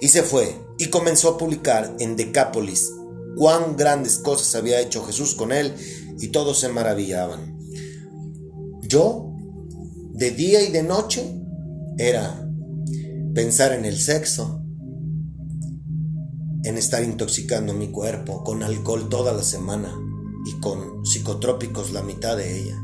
Y 0.02 0.08
se 0.08 0.22
fue, 0.22 0.60
y 0.76 0.88
comenzó 0.88 1.30
a 1.30 1.38
publicar 1.38 1.96
en 1.98 2.16
Decápolis 2.16 2.92
cuán 3.36 3.76
grandes 3.76 4.18
cosas 4.18 4.54
había 4.54 4.80
hecho 4.80 5.02
Jesús 5.06 5.34
con 5.34 5.52
él, 5.52 5.74
y 6.20 6.28
todos 6.28 6.58
se 6.58 6.68
maravillaban. 6.68 7.56
Yo, 8.82 9.32
de 10.12 10.30
día 10.32 10.60
y 10.62 10.72
de 10.72 10.82
noche, 10.82 11.37
era 11.98 12.48
pensar 13.34 13.72
en 13.72 13.84
el 13.84 13.98
sexo, 13.98 14.62
en 16.62 16.76
estar 16.76 17.02
intoxicando 17.02 17.74
mi 17.74 17.90
cuerpo 17.90 18.44
con 18.44 18.62
alcohol 18.62 19.08
toda 19.08 19.32
la 19.32 19.42
semana 19.42 19.92
y 20.46 20.60
con 20.60 21.04
psicotrópicos 21.04 21.92
la 21.92 22.02
mitad 22.02 22.36
de 22.36 22.60
ella. 22.60 22.76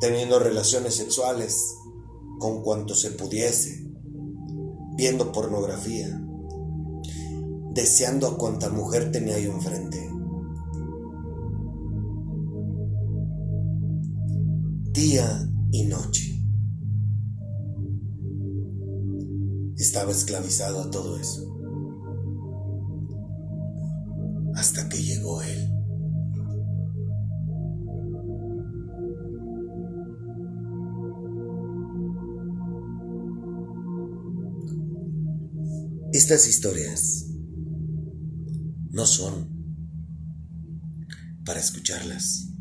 Teniendo 0.00 0.38
relaciones 0.38 0.94
sexuales 0.94 1.74
con 2.38 2.62
cuanto 2.62 2.94
se 2.94 3.10
pudiese, 3.10 3.90
viendo 4.96 5.32
pornografía, 5.32 6.20
deseando 7.72 8.28
a 8.28 8.38
cuanta 8.38 8.70
mujer 8.70 9.10
tenía 9.10 9.40
yo 9.40 9.52
enfrente. 9.52 10.08
Día 14.92 15.50
y 15.74 15.82
noche. 15.86 16.40
Estaba 19.76 20.12
esclavizado 20.12 20.82
a 20.82 20.90
todo 20.92 21.18
eso. 21.18 21.52
Hasta 24.54 24.88
que 24.88 25.02
llegó 25.02 25.42
él. 25.42 25.70
Estas 36.12 36.46
historias 36.46 37.26
no 38.92 39.06
son 39.06 39.48
para 41.44 41.58
escucharlas. 41.58 42.53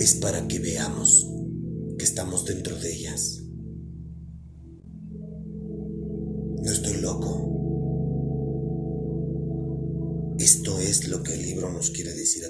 Es 0.00 0.14
para 0.14 0.48
que 0.48 0.58
veamos 0.58 1.28
que 1.98 2.04
estamos 2.06 2.46
dentro 2.46 2.74
de 2.74 2.90
ellas. 2.90 3.42
No 6.62 6.72
estoy 6.72 7.02
loco. 7.02 7.46
Esto 10.38 10.80
es 10.80 11.06
lo 11.06 11.22
que 11.22 11.34
el 11.34 11.42
libro 11.42 11.70
nos 11.70 11.90
quiere 11.90 12.14
decir 12.14 12.46